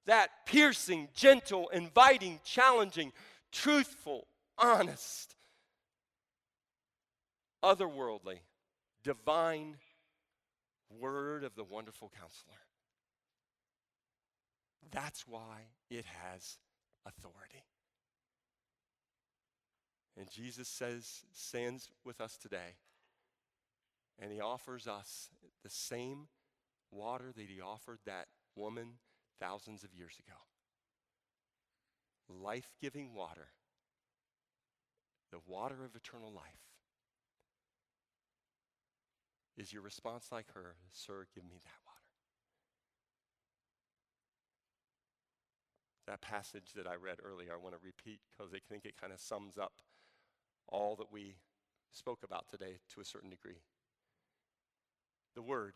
That 0.06 0.30
piercing, 0.46 1.08
gentle, 1.14 1.68
inviting, 1.68 2.40
challenging, 2.44 3.12
truthful, 3.50 4.26
honest, 4.58 5.35
otherworldly, 7.62 8.40
divine 9.02 9.76
word 10.90 11.44
of 11.44 11.54
the 11.54 11.64
wonderful 11.64 12.10
counselor. 12.18 12.58
That's 14.90 15.26
why 15.26 15.68
it 15.90 16.04
has 16.04 16.58
authority. 17.04 17.64
And 20.18 20.30
Jesus 20.30 20.68
says, 20.68 21.24
stands 21.32 21.90
with 22.04 22.20
us 22.20 22.38
today, 22.38 22.76
and 24.18 24.32
he 24.32 24.40
offers 24.40 24.86
us 24.86 25.28
the 25.62 25.70
same 25.70 26.28
water 26.90 27.32
that 27.36 27.48
he 27.48 27.60
offered 27.60 27.98
that 28.06 28.26
woman 28.54 28.94
thousands 29.38 29.84
of 29.84 29.92
years 29.92 30.18
ago 30.18 30.36
life 32.28 32.72
giving 32.80 33.14
water, 33.14 33.48
the 35.30 35.38
water 35.46 35.84
of 35.84 35.94
eternal 35.94 36.32
life. 36.32 36.75
Is 39.56 39.72
your 39.72 39.82
response 39.82 40.28
like 40.30 40.52
her, 40.54 40.74
Sir, 40.92 41.26
give 41.34 41.44
me 41.44 41.56
that 41.62 41.80
water? 41.86 41.96
That 46.06 46.20
passage 46.20 46.72
that 46.76 46.86
I 46.86 46.94
read 46.94 47.18
earlier, 47.24 47.52
I 47.52 47.56
want 47.62 47.74
to 47.74 47.80
repeat 47.84 48.20
because 48.30 48.52
I 48.52 48.58
think 48.68 48.84
it 48.84 49.00
kind 49.00 49.12
of 49.12 49.20
sums 49.20 49.56
up 49.56 49.72
all 50.68 50.94
that 50.96 51.10
we 51.10 51.36
spoke 51.90 52.22
about 52.22 52.48
today 52.48 52.78
to 52.94 53.00
a 53.00 53.04
certain 53.04 53.30
degree. 53.30 53.62
The 55.34 55.42
Word, 55.42 55.74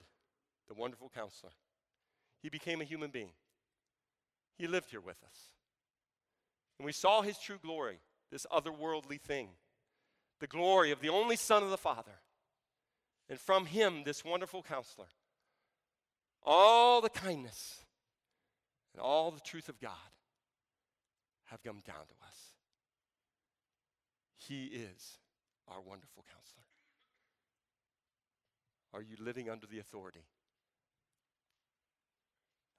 the 0.69 0.75
wonderful 0.75 1.11
counselor, 1.15 1.53
he 2.43 2.51
became 2.51 2.81
a 2.81 2.85
human 2.85 3.11
being. 3.11 3.33
He 4.59 4.67
lived 4.67 4.91
here 4.91 5.01
with 5.01 5.23
us. 5.25 5.53
And 6.79 6.85
we 6.85 6.93
saw 6.93 7.23
his 7.23 7.39
true 7.39 7.59
glory, 7.63 8.01
this 8.31 8.47
otherworldly 8.53 9.21
thing, 9.21 9.49
the 10.39 10.47
glory 10.47 10.91
of 10.91 11.01
the 11.01 11.09
only 11.09 11.37
Son 11.37 11.63
of 11.63 11.71
the 11.71 11.79
Father 11.79 12.21
and 13.31 13.39
from 13.39 13.67
him, 13.67 14.03
this 14.05 14.25
wonderful 14.25 14.61
counselor, 14.61 15.07
all 16.43 17.01
the 17.01 17.09
kindness 17.09 17.85
and 18.93 19.01
all 19.01 19.31
the 19.31 19.41
truth 19.41 19.69
of 19.69 19.81
God 19.81 19.93
have 21.45 21.63
come 21.63 21.81
down 21.87 22.07
to 22.09 22.27
us. 22.27 22.37
He 24.37 24.65
is 24.65 25.19
our 25.69 25.81
wonderful 25.81 26.25
counselor. 26.29 26.65
Are 28.93 29.03
you 29.03 29.17
living 29.25 29.49
under 29.49 29.67
the 29.69 29.79
authority? 29.79 30.25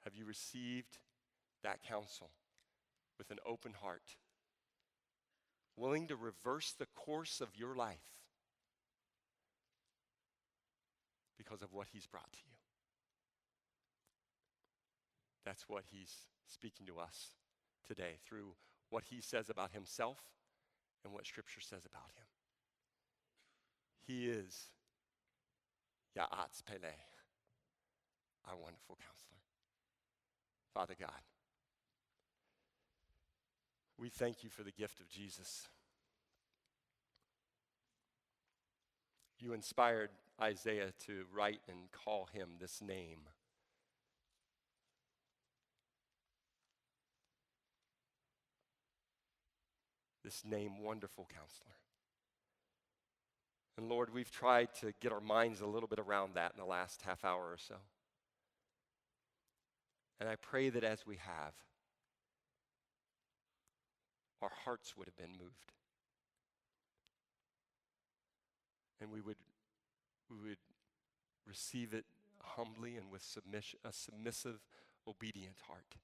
Have 0.03 0.15
you 0.15 0.25
received 0.25 0.97
that 1.63 1.81
counsel 1.81 2.31
with 3.17 3.31
an 3.31 3.37
open 3.45 3.73
heart? 3.81 4.17
Willing 5.77 6.07
to 6.07 6.17
reverse 6.17 6.73
the 6.77 6.87
course 6.87 7.39
of 7.39 7.55
your 7.55 7.73
life 7.73 8.20
because 11.51 11.61
of 11.61 11.73
what 11.73 11.87
he's 11.91 12.07
brought 12.07 12.31
to 12.31 12.39
you. 12.45 12.53
That's 15.45 15.67
what 15.67 15.83
he's 15.91 16.13
speaking 16.47 16.85
to 16.85 16.99
us 16.99 17.31
today 17.85 18.19
through 18.25 18.53
what 18.89 19.03
he 19.09 19.21
says 19.21 19.49
about 19.49 19.71
himself 19.71 20.19
and 21.03 21.13
what 21.13 21.25
Scripture 21.25 21.59
says 21.59 21.81
about 21.85 22.09
him. 22.15 22.25
He 24.07 24.29
is 24.29 24.69
Ya'ats 26.17 26.63
Pele, 26.65 26.93
our 28.47 28.55
wonderful 28.55 28.95
counselor. 28.95 29.41
Father 30.73 30.95
God, 30.97 31.09
we 33.97 34.09
thank 34.09 34.43
you 34.43 34.49
for 34.49 34.63
the 34.63 34.71
gift 34.71 35.01
of 35.01 35.09
Jesus. 35.09 35.67
You 39.39 39.53
inspired 39.53 40.11
Isaiah 40.41 40.91
to 41.06 41.25
write 41.34 41.62
and 41.69 41.91
call 41.91 42.27
him 42.34 42.51
this 42.60 42.82
name. 42.82 43.19
This 50.23 50.43
name, 50.45 50.82
Wonderful 50.82 51.27
Counselor. 51.34 51.75
And 53.77 53.89
Lord, 53.89 54.13
we've 54.13 54.32
tried 54.32 54.73
to 54.82 54.93
get 54.99 55.12
our 55.12 55.21
minds 55.21 55.62
a 55.62 55.65
little 55.65 55.88
bit 55.88 55.99
around 55.99 56.36
that 56.36 56.54
in 56.54 56.60
the 56.60 56.65
last 56.65 57.01
half 57.01 57.23
hour 57.23 57.41
or 57.41 57.58
so. 57.58 57.75
And 60.19 60.30
I 60.30 60.36
pray 60.36 60.69
that 60.69 60.84
as 60.84 61.06
we 61.06 61.15
have, 61.17 61.54
our 64.41 64.51
hearts 64.65 64.95
would 64.95 65.08
have 65.08 65.17
been 65.17 65.38
moved. 65.38 65.73
And 69.01 69.12
we 69.12 69.21
would 69.21 69.38
we 70.31 70.49
would 70.49 70.57
receive 71.47 71.93
it 71.93 72.05
humbly 72.41 72.95
and 72.95 73.11
with 73.11 73.21
submission, 73.21 73.79
a 73.83 73.91
submissive, 73.91 74.59
obedient 75.07 75.57
heart. 75.67 75.95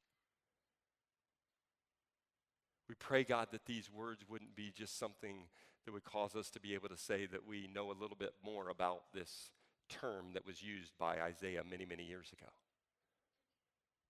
We 2.90 2.96
pray, 2.96 3.24
God, 3.24 3.48
that 3.52 3.66
these 3.66 3.92
words 3.92 4.24
wouldn't 4.30 4.56
be 4.56 4.72
just 4.76 4.98
something 4.98 5.48
that 5.86 5.92
would 5.92 6.04
cause 6.04 6.36
us 6.36 6.50
to 6.52 6.60
be 6.60 6.74
able 6.74 6.90
to 6.90 6.98
say 6.98 7.26
that 7.26 7.46
we 7.46 7.70
know 7.74 7.92
a 7.92 8.00
little 8.00 8.16
bit 8.18 8.34
more 8.44 8.70
about 8.70 9.04
this 9.14 9.50
term 9.90 10.28
that 10.34 10.46
was 10.46 10.62
used 10.62 10.92
by 10.98 11.22
Isaiah 11.22 11.64
many, 11.70 11.86
many 11.86 12.04
years 12.04 12.32
ago. 12.32 12.52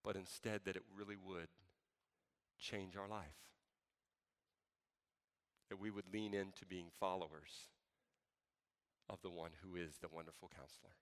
But 0.04 0.16
instead, 0.16 0.62
that 0.66 0.76
it 0.76 0.84
really 0.96 1.18
would 1.28 1.50
change 2.60 2.96
our 2.96 3.08
life. 3.08 3.26
That 5.70 5.80
we 5.80 5.92
would 5.92 6.14
lean 6.14 6.34
into 6.34 6.66
being 6.66 6.88
followers 7.00 7.68
of 9.10 9.22
the 9.22 9.30
one 9.30 9.52
who 9.62 9.76
is 9.76 9.98
the 9.98 10.10
wonderful 10.12 10.50
counselor. 10.56 10.96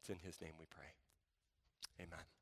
It's 0.00 0.10
in 0.10 0.18
his 0.24 0.40
name 0.40 0.54
we 0.58 0.66
pray. 0.66 0.94
Amen. 2.00 2.39